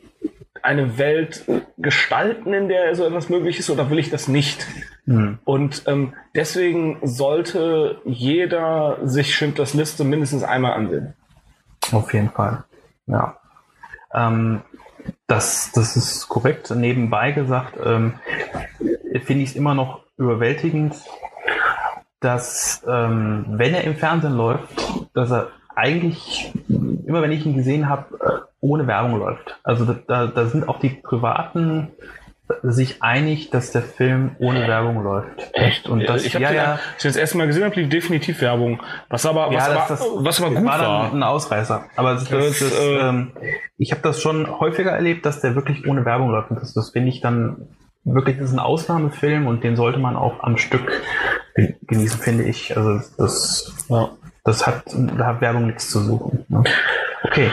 eine 0.62 0.98
Welt 0.98 1.44
gestalten, 1.78 2.52
in 2.52 2.68
der 2.68 2.94
so 2.94 3.04
etwas 3.04 3.28
möglich 3.28 3.58
ist, 3.58 3.70
oder 3.70 3.90
will 3.90 3.98
ich 3.98 4.10
das 4.10 4.28
nicht? 4.28 4.66
Mhm. 5.06 5.38
Und 5.44 5.84
ähm, 5.86 6.14
deswegen 6.34 6.98
sollte 7.02 8.00
jeder 8.04 8.98
sich 9.02 9.34
Schindlers 9.34 9.74
Liste 9.74 10.04
mindestens 10.04 10.42
einmal 10.42 10.72
ansehen. 10.72 11.14
Auf 11.92 12.12
jeden 12.14 12.30
Fall. 12.30 12.64
Ja. 13.06 13.36
Ähm, 14.14 14.62
das, 15.26 15.72
das 15.72 15.96
ist 15.96 16.28
korrekt. 16.28 16.70
Nebenbei 16.70 17.32
gesagt, 17.32 17.74
ähm, 17.82 18.14
finde 19.24 19.42
ich 19.42 19.50
es 19.50 19.56
immer 19.56 19.74
noch 19.74 20.04
überwältigend, 20.16 20.94
dass 22.20 22.82
ähm, 22.86 23.46
wenn 23.48 23.74
er 23.74 23.84
im 23.84 23.96
Fernsehen 23.96 24.36
läuft, 24.36 24.68
dass 25.14 25.30
er 25.30 25.48
eigentlich 25.80 26.52
immer 27.06 27.22
wenn 27.22 27.32
ich 27.32 27.44
ihn 27.44 27.56
gesehen 27.56 27.88
habe, 27.88 28.04
äh, 28.20 28.46
ohne 28.60 28.86
Werbung 28.86 29.18
läuft. 29.18 29.58
Also 29.64 29.84
da, 29.84 30.26
da 30.26 30.46
sind 30.46 30.68
auch 30.68 30.78
die 30.78 30.90
privaten 30.90 31.88
sich 32.62 33.02
einig, 33.02 33.50
dass 33.50 33.70
der 33.70 33.82
Film 33.82 34.32
ohne 34.40 34.66
Werbung 34.66 35.02
läuft. 35.04 35.50
Echt? 35.52 35.88
Und 35.88 36.08
das, 36.08 36.24
ich 36.24 36.34
habe 36.34 36.44
ja, 36.44 36.52
ja, 36.52 36.78
ich 36.96 37.02
das 37.04 37.16
erste 37.16 37.38
Mal 37.38 37.46
gesehen 37.46 37.64
habe, 37.64 37.76
lief 37.76 37.88
definitiv 37.88 38.40
Werbung. 38.40 38.80
Was 39.08 39.24
aber, 39.24 39.46
was, 39.48 39.54
ja, 39.54 39.66
aber, 39.66 39.86
das, 39.88 40.04
was 40.16 40.42
aber 40.42 40.54
gut 40.54 40.66
war. 40.66 40.80
war. 40.80 41.12
ein 41.12 41.22
Ausreißer. 41.22 41.84
Aber 41.96 42.14
das, 42.14 42.28
das, 42.28 42.58
das, 42.58 42.72
äh, 42.72 42.98
ähm, 42.98 43.32
ich 43.78 43.92
habe 43.92 44.02
das 44.02 44.20
schon 44.20 44.48
häufiger 44.58 44.90
erlebt, 44.90 45.26
dass 45.26 45.40
der 45.40 45.54
wirklich 45.54 45.86
ohne 45.86 46.04
Werbung 46.04 46.30
läuft. 46.30 46.50
Und 46.50 46.60
das, 46.60 46.74
das 46.74 46.90
finde 46.90 47.10
ich 47.10 47.20
dann 47.20 47.68
wirklich, 48.04 48.38
das 48.38 48.46
ist 48.46 48.52
ein 48.52 48.58
Ausnahmefilm 48.60 49.46
und 49.46 49.62
den 49.62 49.76
sollte 49.76 50.00
man 50.00 50.16
auch 50.16 50.42
am 50.42 50.56
Stück 50.56 50.90
genießen, 51.82 52.20
finde 52.20 52.44
ich. 52.44 52.76
Also 52.76 53.00
das, 53.16 53.86
ja. 53.88 54.10
Das 54.44 54.66
hat, 54.66 54.84
da 54.94 55.26
hat 55.26 55.40
Werbung 55.40 55.66
nichts 55.66 55.90
zu 55.90 56.00
suchen. 56.00 56.44
Ne? 56.48 56.64
Okay. 57.24 57.50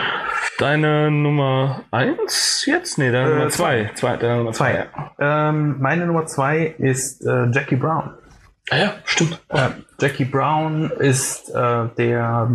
Deine 0.60 1.12
Nummer 1.12 1.82
eins 1.92 2.66
jetzt? 2.66 2.98
Nee, 2.98 3.12
deine 3.12 3.30
äh, 3.30 3.34
Nummer 3.34 3.50
zwei. 3.50 3.92
zwei. 3.94 4.18
Deine 4.18 4.38
Nummer 4.38 4.54
zwei. 4.54 4.88
Ähm, 5.20 5.78
meine 5.80 6.08
Nummer 6.08 6.26
zwei 6.26 6.74
ist 6.80 7.24
äh, 7.26 7.48
Jackie 7.52 7.76
Brown. 7.76 8.16
Ah 8.70 8.78
ja, 8.78 8.94
stimmt. 9.06 9.40
Äh, 9.50 9.70
Jackie 10.00 10.26
Brown 10.26 10.92
ist 11.00 11.50
äh, 11.50 11.88
der, 11.98 12.50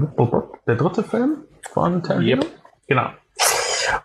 der 0.66 0.75
dritte 0.75 1.05
Film 1.05 1.45
von 1.73 2.03
Tarantino. 2.03 2.42
Yep. 2.42 2.47
Genau. 2.88 3.11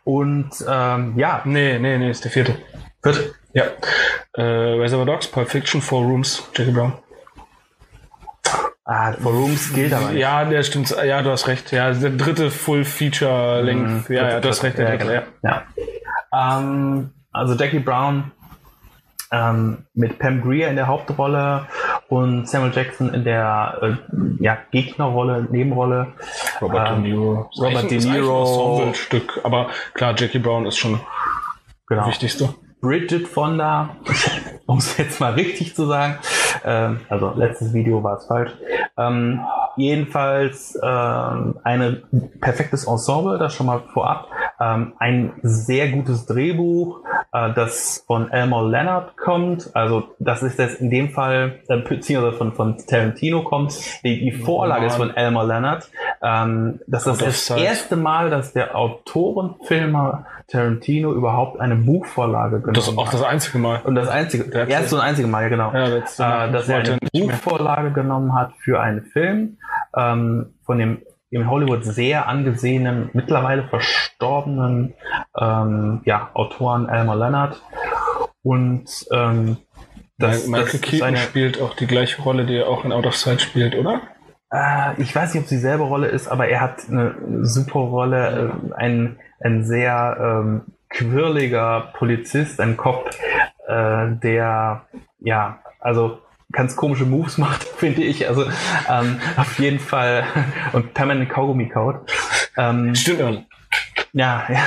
Und 0.04 0.52
ähm, 0.68 1.14
ja. 1.18 1.42
Nee, 1.44 1.80
nee, 1.80 1.98
nee, 1.98 2.12
ist 2.12 2.24
der 2.24 2.32
vierte. 2.32 2.56
Vierte? 3.02 3.34
Ja. 3.54 3.64
Äh, 4.34 4.44
Reservoir 4.44 5.06
Dogs, 5.06 5.28
Pulp 5.28 5.50
Fiction, 5.50 5.82
Four 5.82 6.04
Rooms, 6.04 6.48
Jackie 6.56 6.72
Brown. 6.72 6.94
Ah, 8.90 9.12
For 9.12 9.34
Rooms 9.34 9.74
gilt 9.74 9.92
aber 9.92 10.12
nicht. 10.12 10.22
Ja, 10.22 10.46
der 10.46 10.64
stimmt. 10.64 10.96
Ja, 11.06 11.22
du 11.22 11.30
hast 11.30 11.48
recht. 11.48 11.74
Ja, 11.74 11.92
der 11.92 12.10
dritte 12.12 12.50
Full 12.50 12.86
Feature 12.86 13.62
Length. 13.62 14.10
Mhm, 14.10 14.16
ja, 14.16 14.30
ja, 14.30 14.40
du 14.40 14.48
hast 14.48 14.64
recht. 14.64 14.78
Der 14.78 14.92
ja, 14.92 14.98
dritte, 14.98 15.24
ja. 15.44 15.64
ja. 16.32 16.60
Ähm, 16.60 17.12
also 17.34 17.56
Jackie 17.56 17.80
Brown 17.80 18.32
ähm, 19.32 19.80
mit 19.94 20.20
Pam 20.20 20.42
Greer 20.42 20.70
in 20.70 20.78
der 20.78 20.88
Hauptrolle 20.88 21.68
und 22.08 22.48
Samuel 22.48 22.72
Jackson 22.74 23.14
in 23.14 23.26
der 23.26 23.78
äh, 23.82 24.44
ja, 24.44 24.58
Gegnerrolle, 24.72 25.48
Nebenrolle. 25.52 26.14
Robert 26.62 26.92
ähm, 26.92 27.04
De 27.04 27.12
Niro. 27.12 27.50
Robert 27.60 27.92
De 27.92 28.00
Niro. 28.00 28.84
Ein 28.88 28.96
Stück, 28.96 29.42
aber 29.44 29.68
klar, 29.96 30.16
Jackie 30.18 30.40
Brown 30.40 30.66
ist 30.66 30.78
schon 30.78 31.02
genau. 31.88 32.02
das 32.02 32.08
Wichtigste. 32.08 32.54
Bridget 32.80 33.28
Fonda, 33.28 33.98
um 34.66 34.78
es 34.78 34.98
jetzt 34.98 35.20
mal 35.20 35.34
richtig 35.34 35.76
zu 35.76 35.88
sagen, 35.88 36.20
ähm, 36.66 37.00
also 37.10 37.34
letztes 37.36 37.74
Video 37.74 38.04
war 38.04 38.18
es 38.18 38.26
falsch. 38.26 38.52
Ähm, 38.98 39.40
jedenfalls 39.76 40.78
ähm, 40.82 41.60
ein 41.64 42.04
perfektes 42.42 42.86
Ensemble, 42.86 43.38
das 43.38 43.54
schon 43.54 43.68
mal 43.68 43.82
vorab. 43.94 44.28
Ähm, 44.60 44.94
ein 44.98 45.34
sehr 45.44 45.90
gutes 45.90 46.26
Drehbuch, 46.26 47.02
äh, 47.32 47.54
das 47.54 48.04
von 48.08 48.32
Elmore 48.32 48.70
Leonard 48.70 49.16
kommt. 49.18 49.70
Also 49.76 50.16
das 50.20 50.42
ist 50.42 50.58
jetzt 50.58 50.82
in 50.82 50.90
dem 50.90 51.10
Fall, 51.10 51.60
äh, 51.68 51.78
beziehungsweise 51.78 52.38
von, 52.38 52.54
von 52.54 52.78
Tarantino 52.78 53.44
kommt. 53.44 53.78
Die, 54.04 54.20
die 54.20 54.32
Vorlage 54.32 54.86
oh 54.86 54.88
ist 54.88 54.96
von 54.96 55.16
Elmore 55.16 55.48
Leonard. 55.48 55.90
Ähm, 56.24 56.80
das 56.88 57.06
ist 57.06 57.22
das 57.22 57.50
erste 57.52 57.96
Mal, 57.96 58.30
dass 58.30 58.54
der 58.54 58.76
Autorenfilmer 58.76 60.26
Tarantino 60.48 61.12
überhaupt 61.14 61.60
eine 61.60 61.76
Buchvorlage 61.76 62.60
genommen 62.60 62.74
Das 62.74 62.88
ist 62.88 62.98
auch 62.98 63.12
das 63.12 63.24
einzige 63.24 63.60
Mal. 63.60 63.82
Und 63.84 63.96
das 63.96 64.08
einzige, 64.08 64.50
erste 64.68 64.96
und 64.96 65.02
einzige 65.02 65.28
Mal, 65.28 65.50
genau. 65.50 65.74
Ja, 65.74 65.90
das, 65.90 66.18
äh, 66.20 66.52
dass 66.52 66.70
er 66.70 66.78
eine 66.78 66.98
Buchvorlage 67.12 67.92
genommen 67.92 68.34
hat 68.34 68.54
für 68.60 68.80
einen 68.80 69.04
Film 69.04 69.58
ähm, 69.96 70.54
von 70.66 70.78
dem 70.78 71.02
in 71.30 71.50
Hollywood 71.50 71.84
sehr 71.84 72.28
angesehenen, 72.28 73.10
mittlerweile 73.14 73.64
verstorbenen 73.68 74.94
ähm, 75.40 76.02
ja, 76.06 76.30
Autoren 76.34 76.88
Elmer 76.88 77.16
Leonard. 77.16 77.62
Und 78.44 78.90
ähm, 79.12 79.58
das, 80.18 80.48
Michael 80.48 80.72
das 80.72 80.82
Keaton 80.82 81.08
eine, 81.08 81.18
spielt 81.18 81.62
auch 81.62 81.76
die 81.76 81.88
gleiche 81.88 82.22
Rolle, 82.22 82.46
die 82.46 82.56
er 82.58 82.70
auch 82.70 82.86
in 82.86 82.92
Out 82.92 83.06
of 83.06 83.16
Sight 83.16 83.42
spielt, 83.42 83.76
oder? 83.76 84.02
Äh, 84.52 85.02
ich 85.02 85.14
weiß 85.14 85.34
nicht, 85.34 85.42
ob 85.42 85.46
es 85.46 85.50
dieselbe 85.50 85.84
Rolle 85.84 86.08
ist, 86.08 86.28
aber 86.28 86.48
er 86.48 86.62
hat 86.62 86.90
eine 86.90 87.16
super 87.44 87.80
Rolle, 87.80 88.54
äh, 88.72 88.74
ein 88.76 89.20
ein 89.40 89.64
sehr 89.64 90.18
ähm, 90.20 90.62
quirliger 90.90 91.94
Polizist, 91.94 92.60
ein 92.60 92.78
Cop, 92.78 93.10
äh, 93.68 94.16
der 94.16 94.86
ja, 95.20 95.60
also 95.80 96.20
ganz 96.52 96.76
komische 96.76 97.06
Moves 97.06 97.38
macht, 97.38 97.64
finde 97.78 98.04
ich. 98.04 98.28
Also 98.28 98.46
ähm, 98.90 99.20
auf 99.36 99.60
jeden 99.60 99.80
Fall 99.80 100.26
und 100.74 100.94
permanent 100.94 101.30
Kaugummi 101.30 101.70
kaut. 101.70 102.10
Ähm, 102.58 102.96
Stimmt, 102.96 103.46
ja, 104.14 104.48
ja. 104.50 104.64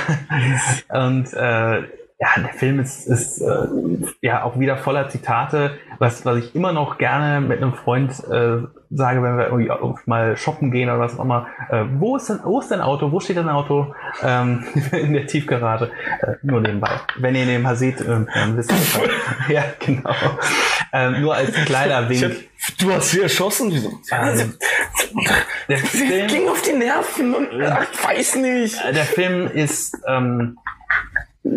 Und 1.05 1.33
äh, 1.33 1.83
ja, 2.21 2.39
der 2.39 2.53
Film 2.53 2.79
ist, 2.79 3.07
ist 3.07 3.41
äh, 3.41 3.67
ja 4.21 4.43
auch 4.43 4.59
wieder 4.59 4.77
voller 4.77 5.09
Zitate, 5.09 5.79
was, 5.97 6.23
was 6.23 6.37
ich 6.37 6.55
immer 6.55 6.71
noch 6.71 6.99
gerne 6.99 7.41
mit 7.41 7.57
einem 7.57 7.73
Freund 7.73 8.11
äh, 8.29 8.59
sage, 8.91 9.23
wenn 9.23 9.37
wir 9.37 9.45
irgendwie 9.45 9.71
auch 9.71 9.97
mal 10.05 10.37
shoppen 10.37 10.69
gehen 10.69 10.87
oder 10.87 10.99
was 10.99 11.17
auch 11.17 11.23
immer. 11.23 11.47
Äh, 11.71 11.85
wo, 11.97 12.15
ist 12.15 12.29
denn, 12.29 12.39
wo 12.43 12.59
ist 12.59 12.69
dein 12.69 12.81
Auto? 12.81 13.11
Wo 13.11 13.19
steht 13.19 13.37
dein 13.37 13.49
Auto? 13.49 13.95
Ähm, 14.21 14.63
in 14.91 15.13
der 15.13 15.25
Tiefgarage. 15.25 15.89
Äh, 16.21 16.33
nur 16.43 16.61
nebenbei. 16.61 16.91
Wenn 17.17 17.33
ihr 17.33 17.57
mal 17.57 17.75
seht, 17.75 18.01
äh, 18.01 18.05
dann 18.05 18.55
wisst 18.55 18.71
ihr. 18.71 18.77
Ja, 19.55 19.63
genau. 19.79 20.13
Ähm, 20.93 21.21
nur 21.21 21.33
als 21.33 21.51
kleiner 21.65 22.03
hab, 22.03 22.09
Wink. 22.09 22.49
du 22.77 22.91
hast 22.93 23.11
sie 23.11 23.21
erschossen. 23.21 23.71
Wieso? 23.71 23.89
Ähm, 24.11 24.53
der, 25.67 25.77
Film, 25.79 26.27
ging 26.27 26.47
auf 26.47 26.61
die 26.61 26.73
Nerven 26.73 27.33
und 27.33 27.47
ach, 27.63 27.87
ich 27.91 28.03
weiß 28.03 28.35
nicht. 28.35 28.77
der 28.93 29.05
Film 29.05 29.47
ist, 29.47 29.97
ähm, 30.07 30.57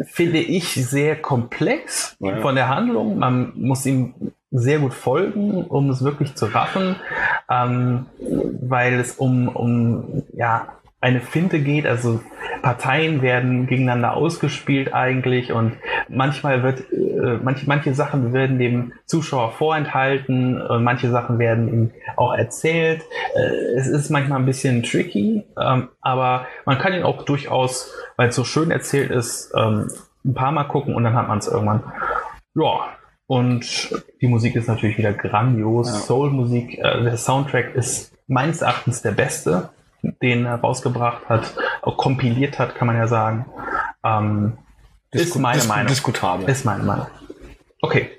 finde 0.06 0.38
ich, 0.38 0.74
sehr 0.74 1.16
komplex 1.16 2.16
Ja. 2.20 2.36
von 2.40 2.54
der 2.54 2.68
Handlung. 2.68 3.18
Man 3.18 3.52
muss 3.56 3.84
ihm 3.86 4.14
sehr 4.50 4.78
gut 4.78 4.94
folgen, 4.94 5.64
um 5.64 5.90
es 5.90 6.04
wirklich 6.04 6.34
zu 6.36 6.46
raffen, 6.46 6.96
ähm, 7.50 8.06
weil 8.62 8.94
es 8.94 9.12
um, 9.16 9.48
um 9.48 10.22
ja, 10.32 10.68
eine 11.00 11.20
Finte 11.20 11.60
geht. 11.60 11.86
Also 11.86 12.20
Parteien 12.62 13.20
werden 13.20 13.66
gegeneinander 13.66 14.14
ausgespielt 14.16 14.94
eigentlich 14.94 15.52
und 15.52 15.72
manchmal 16.08 16.62
wird 16.62 16.90
äh, 16.92 17.38
manche, 17.42 17.66
manche 17.66 17.94
Sachen 17.94 18.32
werden 18.32 18.58
dem 18.58 18.92
Zuschauer 19.06 19.52
vorenthalten 19.52 20.60
und 20.60 20.84
manche 20.84 21.10
Sachen 21.10 21.38
werden 21.38 21.68
ihm 21.68 21.90
auch 22.16 22.34
erzählt. 22.34 23.02
Äh, 23.34 23.78
es 23.78 23.86
ist 23.86 24.10
manchmal 24.10 24.40
ein 24.40 24.46
bisschen 24.46 24.82
tricky, 24.82 25.44
ähm, 25.60 25.88
aber 26.00 26.46
man 26.64 26.78
kann 26.78 26.92
ihn 26.92 27.02
auch 27.02 27.22
durchaus, 27.24 27.92
weil 28.16 28.28
es 28.28 28.36
so 28.36 28.44
schön 28.44 28.70
erzählt 28.70 29.10
ist, 29.10 29.52
ähm, 29.56 29.88
ein 30.24 30.34
paar 30.34 30.52
Mal 30.52 30.64
gucken 30.64 30.94
und 30.94 31.04
dann 31.04 31.14
hat 31.14 31.28
man 31.28 31.38
es 31.38 31.48
irgendwann. 31.48 31.82
Ja. 32.54 32.88
Und 33.26 34.04
die 34.20 34.26
Musik 34.26 34.54
ist 34.54 34.68
natürlich 34.68 34.98
wieder 34.98 35.14
grandios. 35.14 35.88
Ja. 35.88 35.94
Soul-Musik, 35.94 36.78
äh, 36.78 37.02
der 37.02 37.16
Soundtrack 37.16 37.74
ist 37.74 38.12
meines 38.26 38.60
Erachtens 38.60 39.02
der 39.02 39.12
beste, 39.12 39.70
den 40.22 40.44
er 40.44 40.56
rausgebracht 40.56 41.28
hat, 41.28 41.54
auch 41.82 41.96
kompiliert 41.96 42.58
hat, 42.58 42.74
kann 42.74 42.86
man 42.86 42.96
ja 42.96 43.06
sagen. 43.06 43.46
Ähm, 44.04 44.58
ist 45.14 45.34
Disku- 45.34 45.40
meine 45.40 45.60
disku- 45.60 45.68
Meinung. 45.68 45.86
Diskutabel. 45.86 46.48
Ist 46.50 46.64
meine 46.64 46.82
Meinung. 46.84 47.06
Okay. 47.80 48.10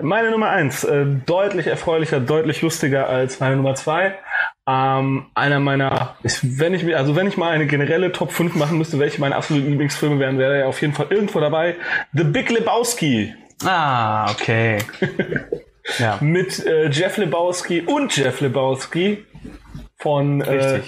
Meine 0.00 0.30
Nummer 0.30 0.50
eins, 0.50 0.84
äh, 0.84 1.04
deutlich 1.26 1.66
erfreulicher, 1.66 2.20
deutlich 2.20 2.62
lustiger 2.62 3.08
als 3.08 3.40
meine 3.40 3.56
Nummer 3.56 3.74
zwei. 3.74 4.14
Ähm, 4.68 5.26
einer 5.34 5.58
meiner, 5.58 6.16
ich, 6.22 6.38
wenn 6.58 6.74
ich 6.74 6.84
mir, 6.84 6.96
also 6.98 7.16
wenn 7.16 7.26
ich 7.26 7.36
mal 7.36 7.50
eine 7.50 7.66
generelle 7.66 8.12
Top 8.12 8.30
5 8.32 8.54
machen 8.54 8.78
müsste, 8.78 8.98
welche 9.00 9.20
meine 9.20 9.34
absoluten 9.34 9.68
Lieblingsfilme 9.70 10.18
wären, 10.20 10.38
wäre 10.38 10.58
er 10.60 10.68
auf 10.68 10.80
jeden 10.80 10.94
Fall 10.94 11.06
irgendwo 11.10 11.40
dabei. 11.40 11.74
The 12.12 12.24
Big 12.24 12.50
Lebowski 12.50 13.34
Ah, 13.64 14.30
okay. 14.30 14.78
ja, 15.98 16.18
mit 16.20 16.64
äh, 16.66 16.88
Jeff 16.90 17.16
Lebowski 17.16 17.80
und 17.82 18.16
Jeff 18.16 18.40
Lebowski 18.40 19.24
von 19.98 20.40
äh. 20.42 20.80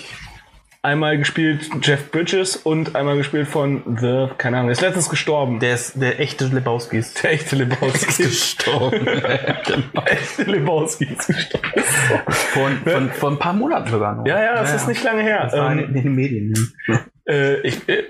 Einmal 0.84 1.16
gespielt 1.18 1.70
Jeff 1.82 2.10
Bridges 2.10 2.56
und 2.56 2.94
einmal 2.94 3.16
gespielt 3.16 3.48
von 3.48 3.96
The, 3.98 4.28
keine 4.36 4.58
Ahnung, 4.58 4.68
der 4.68 4.72
ist 4.72 4.82
letztens 4.82 5.08
gestorben. 5.08 5.58
Der 5.58 5.74
ist 5.74 6.00
der 6.00 6.20
echte 6.20 6.44
Lebowski 6.46 6.98
ist 6.98 7.22
Der 7.22 7.32
echte 7.32 7.56
Lebowski 7.56 8.06
ist 8.10 8.18
gestorben. 8.18 9.04
Der 9.06 10.12
echte 10.12 10.42
Lebowski 10.42 11.04
ist 11.06 11.26
gestorben. 11.26 11.82
von, 12.26 12.76
von, 12.84 13.10
vor 13.10 13.30
ein 13.30 13.38
paar 13.38 13.54
Monaten 13.54 13.90
sogar 13.90 14.14
noch. 14.14 14.26
Ja, 14.26 14.42
ja, 14.42 14.54
das 14.54 14.74
ist 14.74 14.86
nicht 14.86 15.02
lange 15.02 15.22
her. 15.22 15.44
Das 15.44 15.54
war 15.54 15.72
Ähm, 15.72 15.78
in, 15.78 15.84
in 15.86 15.94
den 15.94 16.14
Medien. 16.14 16.72
Ja. 16.86 17.00
Äh, 17.26 17.60
ich, 17.66 17.88
äh, 17.88 18.04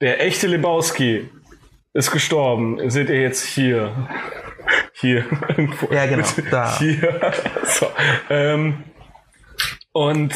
der 0.00 0.24
echte 0.24 0.46
Lebowski 0.46 1.28
ist 1.94 2.12
gestorben. 2.12 2.90
Seht 2.90 3.08
ihr 3.08 3.20
jetzt 3.20 3.44
hier. 3.44 4.08
Hier. 4.92 5.24
irgendwo. 5.48 5.92
Ja, 5.92 6.06
genau, 6.06 6.26
da. 6.50 6.78
Hier. 6.78 7.32
So. 7.64 7.88
Ähm, 8.30 8.84
und 9.92 10.34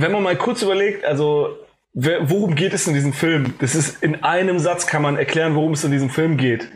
wenn 0.00 0.12
man 0.12 0.22
mal 0.22 0.36
kurz 0.36 0.62
überlegt, 0.62 1.04
also 1.04 1.58
worum 1.92 2.54
geht 2.54 2.72
es 2.72 2.86
in 2.86 2.94
diesem 2.94 3.12
Film? 3.12 3.54
Das 3.58 3.74
ist 3.74 4.02
in 4.02 4.22
einem 4.22 4.58
Satz 4.60 4.86
kann 4.86 5.02
man 5.02 5.16
erklären, 5.16 5.54
worum 5.56 5.72
es 5.72 5.82
in 5.82 5.90
diesem 5.90 6.10
Film 6.10 6.36
geht. 6.36 6.68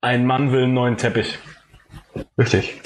Ein 0.00 0.26
Mann 0.26 0.52
will 0.52 0.64
einen 0.64 0.74
neuen 0.74 0.96
Teppich. 0.96 1.38
Richtig. 2.38 2.80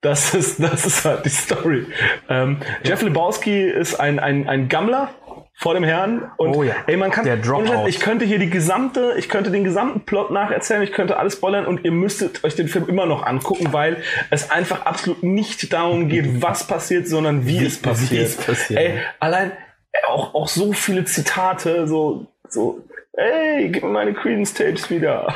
Das 0.00 0.34
ist, 0.34 0.62
das 0.62 0.84
ist 0.84 1.04
halt 1.04 1.24
die 1.24 1.30
Story. 1.30 1.86
Ähm, 2.28 2.58
Jeff 2.84 3.02
Lebowski 3.02 3.62
ist 3.62 3.94
ein, 3.94 4.18
ein, 4.18 4.48
ein 4.48 4.68
Gammler 4.68 5.10
vor 5.56 5.74
dem 5.74 5.84
Herrn 5.84 6.30
und 6.36 6.54
Oh 6.56 6.62
ja. 6.64 6.74
ey, 6.88 6.96
man 6.96 7.10
kann, 7.10 7.24
Der 7.24 7.36
Dropout. 7.36 7.86
ich 7.86 8.00
könnte 8.00 8.24
hier 8.24 8.38
die 8.40 8.50
gesamte, 8.50 9.14
ich 9.16 9.28
könnte 9.28 9.50
den 9.52 9.62
gesamten 9.64 10.00
Plot 10.00 10.30
nacherzählen, 10.32 10.82
ich 10.82 10.92
könnte 10.92 11.16
alles 11.16 11.34
spoilern 11.34 11.64
und 11.66 11.84
ihr 11.84 11.92
müsstet 11.92 12.42
euch 12.44 12.56
den 12.56 12.66
Film 12.68 12.88
immer 12.88 13.06
noch 13.06 13.24
angucken, 13.24 13.72
weil 13.72 14.02
es 14.30 14.50
einfach 14.50 14.84
absolut 14.84 15.22
nicht 15.22 15.72
darum 15.72 16.08
geht, 16.08 16.26
was 16.42 16.66
passiert, 16.66 17.06
sondern 17.08 17.46
wie, 17.46 17.64
es 17.64 17.80
passiert. 17.80 18.24
es 18.26 18.36
passiert. 18.36 18.80
Ey, 18.80 18.98
allein 19.20 19.52
ey, 19.92 20.00
auch, 20.08 20.34
auch 20.34 20.48
so 20.48 20.72
viele 20.72 21.04
Zitate, 21.04 21.86
so, 21.86 22.26
so, 22.48 22.82
ey, 23.12 23.68
gib 23.70 23.84
mir 23.84 23.90
meine 23.90 24.12
Credence 24.12 24.54
Tapes 24.54 24.90
wieder. 24.90 25.32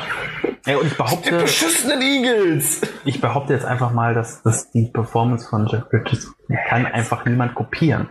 Ja, 0.65 0.77
und 0.77 0.87
ich 0.87 0.97
behaupte, 0.97 1.37
beschissenen 1.39 2.01
Eagles. 2.01 2.81
ich 3.05 3.21
behaupte 3.21 3.53
jetzt 3.53 3.65
einfach 3.65 3.93
mal, 3.93 4.13
dass, 4.13 4.43
dass 4.43 4.69
die 4.71 4.91
Performance 4.93 5.47
von 5.49 5.65
Jeff 5.67 5.89
Bridges 5.89 6.33
kann 6.67 6.85
einfach 6.85 7.23
niemand 7.25 7.55
kopieren. 7.55 8.09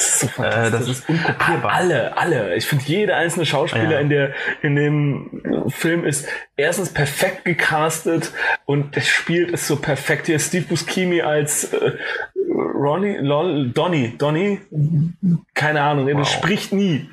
Das 0.00 0.22
ist 0.22 0.34
so 0.36 0.42
Äh, 0.42 0.70
das 0.70 0.88
ist 0.88 1.08
unkopierbar. 1.08 1.72
Alle, 1.72 2.16
alle. 2.16 2.54
Ich 2.56 2.66
finde, 2.66 2.84
jeder 2.86 3.16
einzelne 3.16 3.44
Schauspieler 3.44 3.92
Ja. 3.92 3.98
in, 4.00 4.08
der, 4.08 4.32
in 4.62 4.76
dem 4.76 5.64
Film 5.68 6.04
ist 6.04 6.26
erstens 6.56 6.92
perfekt 6.92 7.44
gecastet 7.44 8.32
und 8.64 8.96
der 8.96 9.02
spielt 9.02 9.52
es 9.52 9.66
so 9.66 9.76
perfekt. 9.76 10.26
Hier 10.26 10.36
ist 10.36 10.48
Steve 10.48 10.64
Buscemi 10.66 11.20
als 11.22 11.64
äh, 11.72 11.92
Ronnie, 12.48 13.18
Lol, 13.18 13.68
Donny, 13.70 14.14
Donny, 14.16 14.60
keine 15.54 15.82
Ahnung, 15.82 16.08
er 16.08 16.16
Wow. 16.16 16.28
spricht 16.28 16.72
nie. 16.72 17.08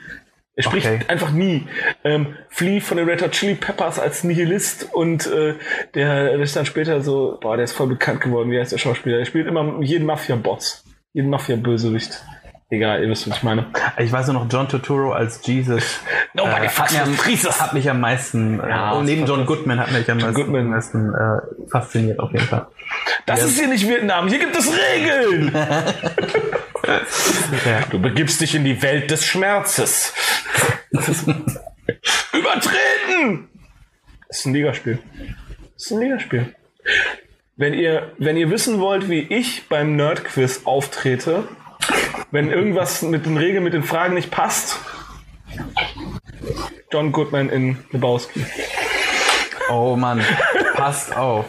Er 0.56 0.64
spricht 0.64 0.88
Okay. 0.88 1.00
einfach 1.08 1.32
nie. 1.32 1.68
Ähm, 2.04 2.36
Flea 2.50 2.80
von 2.80 2.98
den 2.98 3.08
Red 3.08 3.22
Hot 3.22 3.32
Chili 3.32 3.54
Peppers 3.56 4.00
als 4.00 4.24
Nihilist 4.24 4.88
und 4.92 5.28
äh, 5.28 5.54
der, 5.94 6.30
der 6.32 6.40
ist 6.40 6.56
dann 6.56 6.66
später 6.66 7.02
so, 7.02 7.38
boah, 7.40 7.58
der 7.58 7.66
ist 7.66 7.74
voll 7.74 7.88
bekannt 7.88 8.22
geworden, 8.22 8.50
wie 8.50 8.60
heißt 8.60 8.72
der 8.72 8.80
Schauspieler? 8.80 9.20
Er 9.20 9.26
spielt 9.26 9.46
immer 9.48 9.80
jeden 9.82 10.06
Mafia-Boss, 10.08 10.84
jeden 11.14 11.30
Mafia-Bösewicht. 11.30 12.24
Egal, 12.70 13.02
ihr 13.02 13.10
wisst, 13.10 13.30
was 13.30 13.38
ich 13.38 13.44
meine. 13.44 13.68
Ich 13.98 14.12
weiß 14.12 14.28
nur 14.28 14.44
noch 14.44 14.52
John 14.52 14.68
Turturro 14.68 15.14
als 15.14 15.40
Jesus. 15.48 16.02
Nobody 16.34 16.66
äh, 16.66 16.70
fucks 16.70 16.98
hat, 17.00 17.08
mir, 17.08 17.16
Jesus. 17.26 17.62
hat 17.62 17.74
mich 17.74 17.90
am 17.90 18.02
meisten, 18.02 18.60
Ja, 18.60 19.00
äh, 19.00 19.04
neben 19.04 19.26
John 19.26 19.46
Goodman 19.46 19.80
hat 19.80 19.92
mich 19.94 20.10
am 20.12 20.18
meisten, 20.18 20.34
Goodman. 20.34 20.62
am 20.66 20.70
meisten 20.72 21.14
äh, 21.14 21.70
fasziniert 21.72 22.20
auf 22.20 22.30
jeden 22.34 22.44
Fall. 22.46 22.68
Das 23.26 23.40
Ja. 23.40 23.46
ist 23.46 23.58
hier 23.58 23.68
nicht 23.70 23.88
Vietnam, 23.88 24.28
hier 24.28 24.40
gibt 24.40 24.56
es 24.58 24.70
Regeln. 24.70 25.52
Ja. 27.66 27.82
Du 27.90 28.00
begibst 28.00 28.40
dich 28.40 28.56
in 28.56 28.64
die 28.64 28.82
Welt 28.82 29.12
des 29.12 29.26
Schmerzes. 29.26 30.14
Übertreten! 32.34 33.50
Das 34.28 34.40
ist 34.40 34.46
ein 34.46 34.54
Ligaspiel. 34.54 35.00
Das 35.74 35.86
ist 35.86 35.92
ein 35.92 36.00
Ligaspiel. 36.00 36.56
Wenn 37.58 37.74
ihr, 37.74 38.12
wenn 38.20 38.38
ihr 38.38 38.50
wissen 38.50 38.80
wollt, 38.80 39.10
wie 39.10 39.20
ich 39.22 39.68
beim 39.68 39.96
Nerdquiz 39.98 40.62
auftrete, 40.66 41.48
wenn 42.32 42.52
irgendwas 42.52 43.02
mit 43.02 43.26
den 43.26 43.38
Regeln, 43.38 43.64
mit 43.64 43.74
den 43.74 43.84
Fragen 43.84 44.14
nicht 44.14 44.32
passt, 44.32 44.80
John 46.92 47.12
Goodman 47.12 47.50
in 47.50 47.78
Lebowski. 47.92 48.46
Oh 49.70 49.98
Mann, 49.98 50.24
passt 50.76 51.16
auf. 51.16 51.46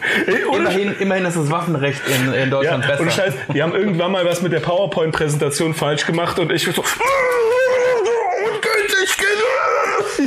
Immerhin, 0.53 0.93
immerhin 0.99 1.25
ist 1.25 1.37
das 1.37 1.49
Waffenrecht 1.49 2.01
in, 2.07 2.27
in 2.27 2.39
Ja, 2.39 2.45
Deutschland 2.47 2.85
besser. 2.85 3.01
und 3.01 3.13
Scheiß, 3.13 3.33
die 3.53 3.63
haben 3.63 3.73
irgendwann 3.73 4.11
mal 4.11 4.25
was 4.25 4.41
mit 4.41 4.51
der 4.51 4.59
PowerPoint-Präsentation 4.59 5.73
falsch 5.73 6.05
gemacht 6.05 6.37
und 6.39 6.51
ich 6.51 6.63
so, 6.63 6.71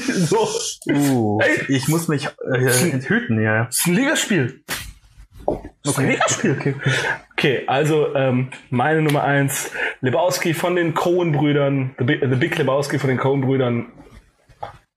so. 0.01 0.49
Uh, 0.91 1.39
Ey. 1.43 1.65
ich 1.69 1.89
muss 1.89 2.09
mich 2.09 2.29
äh, 2.55 2.91
enthüten, 2.91 3.43
ja. 3.43 3.65
Das 3.67 3.81
ist 3.81 3.87
ein 3.87 3.95
Ligaspiel. 3.95 4.63
Ligaspiel. 5.99 6.57
Okay. 6.59 6.75
Okay, 7.33 7.65
also 7.67 8.15
ähm, 8.15 8.51
meine 8.71 9.03
Nummer 9.03 9.25
eins, 9.25 9.73
Lebowski 10.01 10.55
von 10.55 10.77
den 10.77 10.95
Coen-Brüdern, 10.95 11.95
The 11.99 12.05
Big, 12.05 12.21
The 12.21 12.37
Big 12.37 12.57
Lebowski 12.57 12.99
von 12.99 13.09
den 13.09 13.19
Coen-Brüdern. 13.19 13.87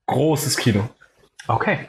Großes 0.06 0.56
Kino. 0.56 0.88
okay. 1.48 1.80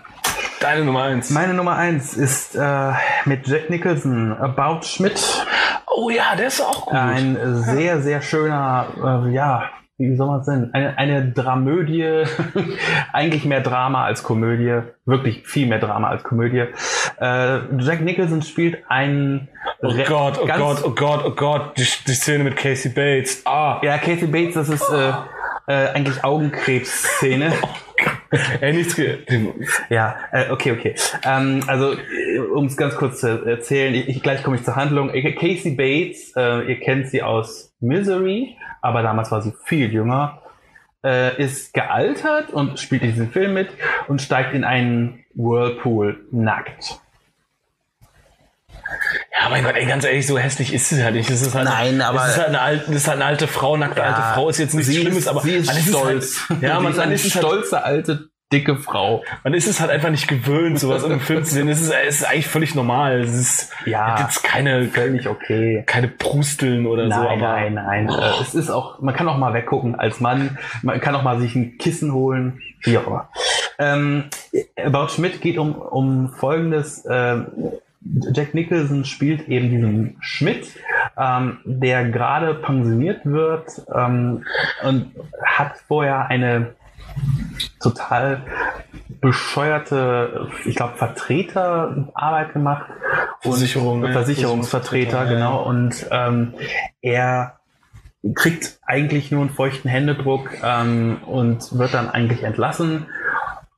Deine 0.59 0.83
Nummer 0.83 1.03
eins. 1.03 1.29
Meine 1.29 1.53
Nummer 1.53 1.75
eins 1.75 2.15
ist 2.15 2.55
äh, 2.55 2.91
mit 3.25 3.47
Jack 3.47 3.69
Nicholson, 3.69 4.33
About 4.33 4.81
Schmidt. 4.87 5.45
oh 5.85 6.09
ja, 6.09 6.35
der 6.35 6.47
ist 6.47 6.61
auch 6.61 6.87
gut. 6.87 6.95
Ein 6.95 7.37
sehr, 7.61 8.01
sehr 8.01 8.23
schöner, 8.23 8.87
äh, 9.27 9.31
ja, 9.33 9.69
wie 9.97 10.15
soll 10.15 10.27
man 10.27 10.41
es 10.41 10.47
nennen? 10.47 10.69
Eine, 10.73 10.97
eine 10.97 11.31
Dramödie, 11.31 12.23
eigentlich 13.13 13.45
mehr 13.45 13.61
Drama 13.61 14.05
als 14.05 14.23
Komödie, 14.23 14.81
wirklich 15.05 15.47
viel 15.47 15.67
mehr 15.67 15.79
Drama 15.79 16.09
als 16.09 16.23
Komödie. 16.23 16.65
Äh, 17.19 17.59
Jack 17.79 18.01
Nicholson 18.01 18.41
spielt 18.41 18.79
einen 18.89 19.47
Oh 19.81 19.87
Re- 19.89 20.03
Gott, 20.07 20.39
oh 20.41 20.47
Gott, 20.47 20.83
oh 20.83 20.91
Gott, 20.91 21.23
oh 21.25 21.31
Gott, 21.31 21.77
die, 21.77 21.83
die 22.07 22.13
Szene 22.13 22.43
mit 22.43 22.55
Casey 22.57 22.91
Bates. 22.91 23.41
Ah, 23.45 23.79
Ja, 23.83 23.97
Casey 23.97 24.27
Bates, 24.27 24.53
das 24.55 24.69
ist 24.69 24.89
äh, 24.91 25.09
äh, 25.67 25.89
eigentlich 25.93 26.23
Augenkrebs-Szene. 26.23 27.53
ey, 28.61 28.73
nichts 28.77 28.99
Ja, 29.89 30.15
äh, 30.31 30.49
okay, 30.51 30.71
okay. 30.71 30.95
Ähm, 31.23 31.63
also, 31.67 31.95
um 32.53 32.65
es 32.65 32.77
ganz 32.77 32.95
kurz 32.95 33.21
zu 33.21 33.45
erzählen, 33.45 33.93
ich, 33.93 34.09
ich, 34.09 34.23
gleich 34.23 34.43
komme 34.43 34.57
ich 34.57 34.63
zur 34.63 34.75
Handlung. 34.75 35.09
Äh, 35.09 35.33
Casey 35.33 35.71
Bates, 35.75 36.33
äh, 36.35 36.69
ihr 36.69 36.79
kennt 36.79 37.09
sie 37.09 37.23
aus 37.23 37.73
Misery, 37.79 38.57
aber 38.81 39.01
damals 39.03 39.31
war 39.31 39.41
sie 39.41 39.53
viel 39.65 39.91
jünger, 39.91 40.41
äh, 41.03 41.41
ist 41.41 41.73
gealtert 41.73 42.51
und 42.51 42.79
spielt 42.79 43.03
in 43.03 43.11
diesem 43.11 43.31
Film 43.31 43.53
mit 43.53 43.69
und 44.07 44.21
steigt 44.21 44.53
in 44.53 44.63
einen 44.63 45.25
Whirlpool 45.33 46.25
nackt. 46.31 46.99
Ja, 49.39 49.49
mein 49.49 49.63
Gott, 49.63 49.75
ey, 49.75 49.85
ganz 49.85 50.03
ehrlich, 50.05 50.25
so 50.27 50.37
hässlich 50.37 50.73
ist 50.73 50.89
sie 50.89 51.03
halt 51.03 51.15
nicht. 51.15 51.29
Das 51.29 51.41
ist 51.41 51.53
halt, 51.55 51.65
Nein, 51.65 52.01
aber- 52.01 52.19
Das 52.19 52.29
ist 52.31 52.37
halt 52.37 52.47
eine 52.49 52.61
alte, 52.61 52.85
das 52.87 52.95
ist 52.95 53.07
halt 53.07 53.17
eine 53.17 53.25
alte 53.25 53.47
Frau, 53.47 53.77
nackte 53.77 54.03
alte 54.03 54.21
Frau 54.33 54.49
ist 54.49 54.57
jetzt 54.57 54.73
nichts 54.73 54.93
Schlimmes, 54.93 55.17
ist, 55.19 55.27
aber 55.27 55.41
sie 55.41 55.55
ist 55.55 55.71
stolz. 55.87 56.25
Es 56.25 56.49
halt, 56.49 56.61
ja, 56.61 56.79
man, 56.79 56.91
ist 56.91 56.97
man 56.97 57.05
eine 57.07 57.15
ist 57.15 57.25
es 57.25 57.35
halt, 57.35 57.45
stolze 57.45 57.83
alte 57.83 58.29
dicke 58.53 58.77
Frau. 58.77 59.25
man 59.43 59.53
ist 59.53 59.67
es 59.67 59.81
halt 59.81 59.91
einfach 59.91 60.09
nicht 60.09 60.29
gewöhnt, 60.29 60.79
sowas 60.79 61.03
in 61.03 61.11
einem 61.11 61.19
Film 61.19 61.43
zu 61.43 61.53
sehen. 61.53 61.67
Es 61.67 61.81
ist, 61.81 61.91
es 62.07 62.21
ist 62.21 62.25
eigentlich 62.25 62.47
völlig 62.47 62.75
normal. 62.75 63.19
Es 63.19 63.33
ist 63.33 63.71
Ja. 63.85 64.21
jetzt 64.21 64.41
keine, 64.41 64.85
Völlig 64.87 65.27
okay. 65.27 65.83
keine 65.85 66.07
Prusteln 66.07 66.85
oder 66.87 67.03
so, 67.03 67.09
Nein, 67.09 67.27
aber 67.27 67.35
nein, 67.35 67.73
nein. 67.73 68.09
Äh, 68.09 68.41
Es 68.41 68.55
ist 68.55 68.69
auch, 68.69 69.01
man 69.01 69.13
kann 69.13 69.27
auch 69.27 69.37
mal 69.37 69.53
weggucken 69.53 69.95
als 69.95 70.21
Mann. 70.21 70.57
Man 70.81 71.01
kann 71.01 71.13
auch 71.15 71.23
mal 71.23 71.39
sich 71.41 71.55
ein 71.55 71.77
Kissen 71.77 72.13
holen. 72.13 72.61
Wie 72.83 72.97
auch 72.97 73.05
immer. 73.07 73.29
Ähm, 73.79 74.29
About 74.81 75.09
Schmidt 75.09 75.41
geht 75.41 75.57
um, 75.57 75.75
um 75.75 76.29
folgendes. 76.29 77.05
Ähm, 77.09 77.47
Jack 78.33 78.53
Nicholson 78.53 79.05
spielt 79.05 79.47
eben 79.47 79.69
diesen 79.69 80.17
Schmidt, 80.19 80.67
ähm, 81.17 81.59
der 81.65 82.09
gerade 82.09 82.53
pensioniert 82.55 83.25
wird 83.25 83.81
ähm, 83.93 84.43
und 84.83 85.11
hat 85.45 85.77
vorher 85.87 86.27
eine 86.27 86.75
total 87.81 88.41
bescheuerte, 89.21 90.47
ich 90.65 90.75
glaube, 90.75 90.97
Vertreterarbeit 90.97 92.53
gemacht. 92.53 92.89
Und- 93.43 93.51
Versicherung, 93.51 94.03
ja. 94.05 94.11
Versicherungsvertreter, 94.11 95.11
Versicherungsvertreter, 95.11 95.25
genau. 95.25 95.63
Und 95.63 96.05
ähm, 96.11 96.53
er 97.01 97.53
kriegt 98.35 98.79
eigentlich 98.85 99.31
nur 99.31 99.41
einen 99.41 99.49
feuchten 99.51 99.89
Händedruck 99.89 100.49
ähm, 100.63 101.17
und 101.25 101.77
wird 101.77 101.93
dann 101.93 102.09
eigentlich 102.09 102.43
entlassen. 102.43 103.05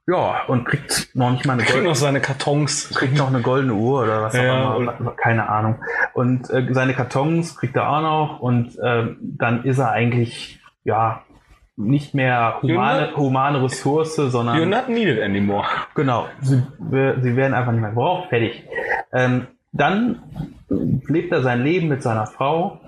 Ja, 0.09 0.41
und 0.47 0.65
kriegt 0.65 1.09
noch 1.13 1.31
nicht 1.31 1.45
mal 1.45 1.53
eine 1.53 1.63
kriegt 1.63 1.83
noch 1.83 1.95
seine 1.95 2.19
Kartons. 2.19 2.89
kriegt 2.89 3.15
noch 3.17 3.27
eine 3.27 3.41
goldene 3.41 3.73
Uhr 3.73 4.03
oder 4.03 4.23
was 4.23 4.33
auch 4.33 4.41
Ja, 4.43 4.75
immer, 4.75 5.11
keine 5.17 5.47
Ahnung. 5.47 5.75
Und 6.13 6.49
äh, 6.49 6.65
seine 6.71 6.93
Kartons 6.93 7.55
kriegt 7.57 7.75
er 7.75 7.89
auch 7.89 8.01
noch 8.01 8.39
und 8.39 8.77
ähm, 8.83 9.17
dann 9.21 9.63
ist 9.65 9.77
er 9.77 9.91
eigentlich 9.91 10.59
ja 10.83 11.21
nicht 11.75 12.13
mehr 12.13 12.57
humane, 12.61 13.15
humane 13.15 13.63
Ressource, 13.63 14.17
You're 14.17 14.29
sondern 14.29 14.69
not 14.69 14.89
needed 14.89 15.21
anymore. 15.21 15.65
genau, 15.95 16.27
sie, 16.41 16.61
sie 17.21 17.35
werden 17.35 17.53
einfach 17.53 17.71
nicht 17.71 17.81
mehr 17.81 17.91
gebraucht, 17.91 18.29
fertig. 18.29 18.63
Ähm, 19.13 19.47
dann 19.71 20.23
lebt 20.69 21.31
er 21.31 21.41
sein 21.41 21.63
Leben 21.63 21.87
mit 21.87 22.01
seiner 22.03 22.25
Frau. 22.27 22.81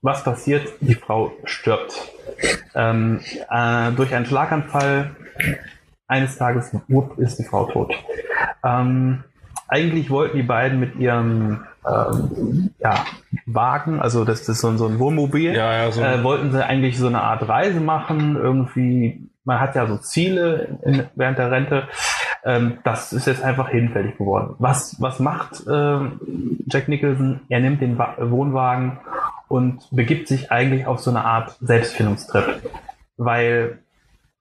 Was 0.00 0.24
passiert? 0.24 0.66
Die 0.80 0.94
Frau 0.94 1.32
stirbt. 1.44 1.94
Ähm, 2.74 3.20
äh, 3.50 3.92
durch 3.92 4.14
einen 4.14 4.26
Schlaganfall 4.26 5.14
eines 6.12 6.36
Tages 6.36 6.72
ist 7.16 7.38
die 7.38 7.44
Frau 7.44 7.64
tot. 7.64 7.94
Ähm, 8.62 9.24
eigentlich 9.68 10.10
wollten 10.10 10.36
die 10.36 10.42
beiden 10.42 10.78
mit 10.78 10.96
ihrem 10.96 11.64
ähm, 11.88 12.70
ja, 12.78 13.06
Wagen, 13.46 14.00
also 14.00 14.24
das 14.24 14.46
ist 14.48 14.60
so, 14.60 14.76
so 14.76 14.86
ein 14.86 14.98
Wohnmobil, 14.98 15.54
Ja, 15.54 15.72
ja, 15.72 15.90
so. 15.90 16.02
äh, 16.02 16.22
wollten 16.22 16.52
sie 16.52 16.64
eigentlich 16.64 16.98
so 16.98 17.06
eine 17.06 17.22
Art 17.22 17.48
Reise 17.48 17.80
machen. 17.80 18.36
Irgendwie, 18.36 19.26
man 19.44 19.58
hat 19.60 19.74
ja 19.74 19.86
so 19.86 19.96
Ziele 19.96 20.78
in, 20.82 21.04
während 21.14 21.38
der 21.38 21.50
Rente. 21.50 21.88
Ähm, 22.44 22.78
das 22.84 23.12
ist 23.12 23.26
jetzt 23.26 23.42
einfach 23.42 23.68
hinfällig 23.70 24.18
geworden. 24.18 24.54
Was, 24.58 25.00
was 25.00 25.18
macht 25.18 25.62
ähm, 25.70 26.20
Jack 26.66 26.88
Nicholson? 26.88 27.40
Er 27.48 27.60
nimmt 27.60 27.80
den 27.80 27.96
Wa 27.98 28.14
Wohnwagen 28.18 28.98
und 29.48 29.88
begibt 29.90 30.28
sich 30.28 30.52
eigentlich 30.52 30.86
auf 30.86 31.00
so 31.00 31.10
eine 31.10 31.24
Art 31.24 31.56
Selbstfindungstrip. 31.60 32.62
Weil 33.16 33.78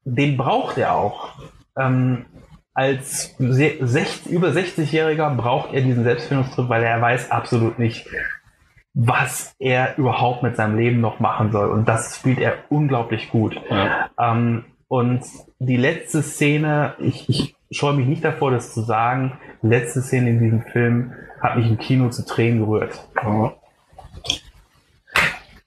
den 0.04 0.36
braucht 0.36 0.78
er 0.78 0.96
auch. 0.96 1.30
Ähm, 1.78 2.26
als 2.74 3.36
sech- 3.40 4.28
über 4.28 4.50
60-Jähriger 4.50 5.36
braucht 5.36 5.74
er 5.74 5.82
diesen 5.82 6.04
Selbstfindungstrip, 6.04 6.70
weil 6.70 6.84
er 6.84 7.02
weiß 7.02 7.32
absolut 7.32 7.80
nicht, 7.80 8.08
was 8.94 9.56
er 9.60 9.98
überhaupt 9.98 10.44
mit 10.44 10.56
seinem 10.56 10.78
Leben 10.78 11.02
noch 11.02 11.20
machen 11.20 11.52
soll. 11.52 11.70
Und 11.70 11.88
das 11.88 12.18
spielt 12.18 12.40
er 12.40 12.56
unglaublich 12.70 13.30
gut. 13.30 13.60
Ja. 13.70 14.10
Ähm, 14.20 14.66
und 14.88 15.24
die 15.60 15.78
letzte 15.78 16.22
Szene, 16.22 16.96
ich, 17.00 17.30
ich 17.30 17.56
scheue 17.72 17.94
mich 17.94 18.08
nicht 18.08 18.24
davor, 18.24 18.52
das 18.52 18.74
zu 18.74 18.82
sagen, 18.82 19.38
die 19.62 19.68
letzte 19.68 20.02
Szene 20.02 20.32
in 20.32 20.40
diesem 20.40 20.62
Film 20.64 21.14
hat 21.42 21.56
mich 21.56 21.68
im 21.68 21.78
Kino 21.78 22.10
zu 22.10 22.26
Tränen 22.26 22.60
gerührt. 22.60 23.00
Ja. 23.24 23.54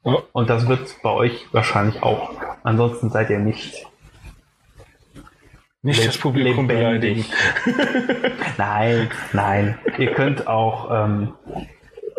Ja. 0.05 0.19
Und 0.33 0.51
das 0.51 0.69
wird 0.69 0.97
bei 1.03 1.11
euch 1.11 1.47
wahrscheinlich 1.53 2.03
auch. 2.03 2.33
Ansonsten 2.63 3.09
seid 3.09 3.31
ihr 3.31 3.39
nicht 3.39 3.87
Nicht 5.85 6.07
das 6.07 6.17
Publikum 6.17 6.67
beleidigen. 6.67 7.27
nein, 8.57 9.11
nein. 9.35 9.79
Ihr 9.99 10.13
könnt 10.13 10.47
auch, 10.47 10.91
ähm, 10.91 11.35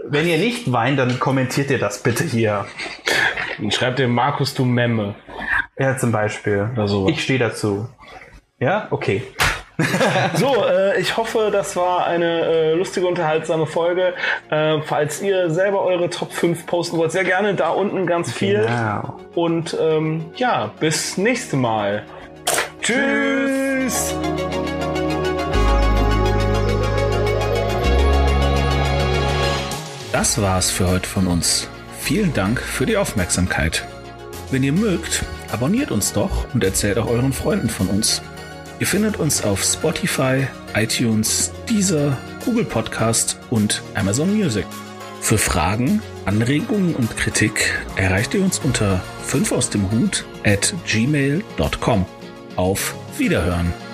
wenn 0.08 0.28
ihr 0.28 0.38
nicht 0.38 0.72
weint, 0.72 1.00
dann 1.00 1.20
kommentiert 1.20 1.72
ihr 1.72 1.80
das 1.80 2.04
bitte 2.04 2.24
hier. 2.24 2.68
Und 3.58 3.74
schreibt 3.74 3.98
dem 3.98 4.14
Markus, 4.14 4.54
du 4.54 4.66
Memme. 4.66 5.16
Ja, 5.80 5.98
zum 5.98 6.12
Beispiel. 6.12 6.70
Oder 6.74 6.88
sowas. 6.88 7.12
Ich 7.12 7.24
stehe 7.24 7.40
dazu. 7.40 7.90
Ja, 8.60 8.88
okay. 8.92 9.24
So, 10.36 10.64
äh, 10.66 11.00
ich 11.02 11.18
hoffe, 11.18 11.50
das 11.52 11.76
war 11.76 12.06
eine 12.06 12.46
äh, 12.46 12.74
lustige, 12.76 13.08
unterhaltsame 13.08 13.66
Folge. 13.66 14.14
Äh, 14.50 14.80
falls 14.84 15.22
ihr 15.22 15.50
selber 15.50 15.82
eure 15.82 16.10
Top 16.10 16.32
5 16.32 16.66
posten 16.66 16.98
wollt, 16.98 17.12
sehr 17.12 17.26
gerne 17.26 17.56
da 17.56 17.70
unten 17.70 18.06
ganz 18.06 18.32
viel. 18.32 18.62
Genau. 18.62 19.20
Und 19.34 19.76
ähm, 19.82 20.26
ja, 20.36 20.72
bis 20.80 21.18
nächste 21.18 21.58
Mal. 21.58 22.04
Tschüss. 22.86 24.14
Das 30.12 30.40
war's 30.40 30.70
für 30.70 30.88
heute 30.88 31.10
von 31.10 31.26
uns. 31.26 31.68
Vielen 32.00 32.32
Dank 32.36 32.62
für 32.62 32.86
die 32.86 32.98
Aufmerksamkeit. 32.98 33.88
Wenn 34.52 34.62
ihr 34.62 34.72
mögt, 34.72 35.26
abonniert 35.52 35.90
uns 35.90 36.14
doch 36.14 36.54
und 36.54 36.64
erzählt 36.64 37.00
auch 37.00 37.08
euren 37.08 37.34
Freunden 37.34 37.70
von 37.70 37.88
uns. 37.88 38.22
Ihr 38.80 38.86
findet 38.86 39.18
uns 39.18 39.44
auf 39.44 39.64
Spotify, 39.64 40.46
iTunes, 40.76 41.52
Deezer, 41.68 42.16
Google 42.46 42.66
Podcast 42.66 43.40
und 43.50 43.82
Amazon 43.96 44.32
Music. 44.38 44.68
Für 45.22 45.40
Fragen, 45.40 46.04
Anregungen 46.26 46.94
und 46.94 47.18
Kritik 47.18 47.84
erreicht 47.96 48.36
ihr 48.36 48.44
uns 48.44 48.60
unter 48.60 49.02
5 49.24 49.54
aus 49.54 49.72
dem 49.72 49.92
Hut 49.92 50.24
at 50.44 50.76
gmail.com. 50.86 52.06
Auf 52.56 52.96
Wiederhören. 53.18 53.85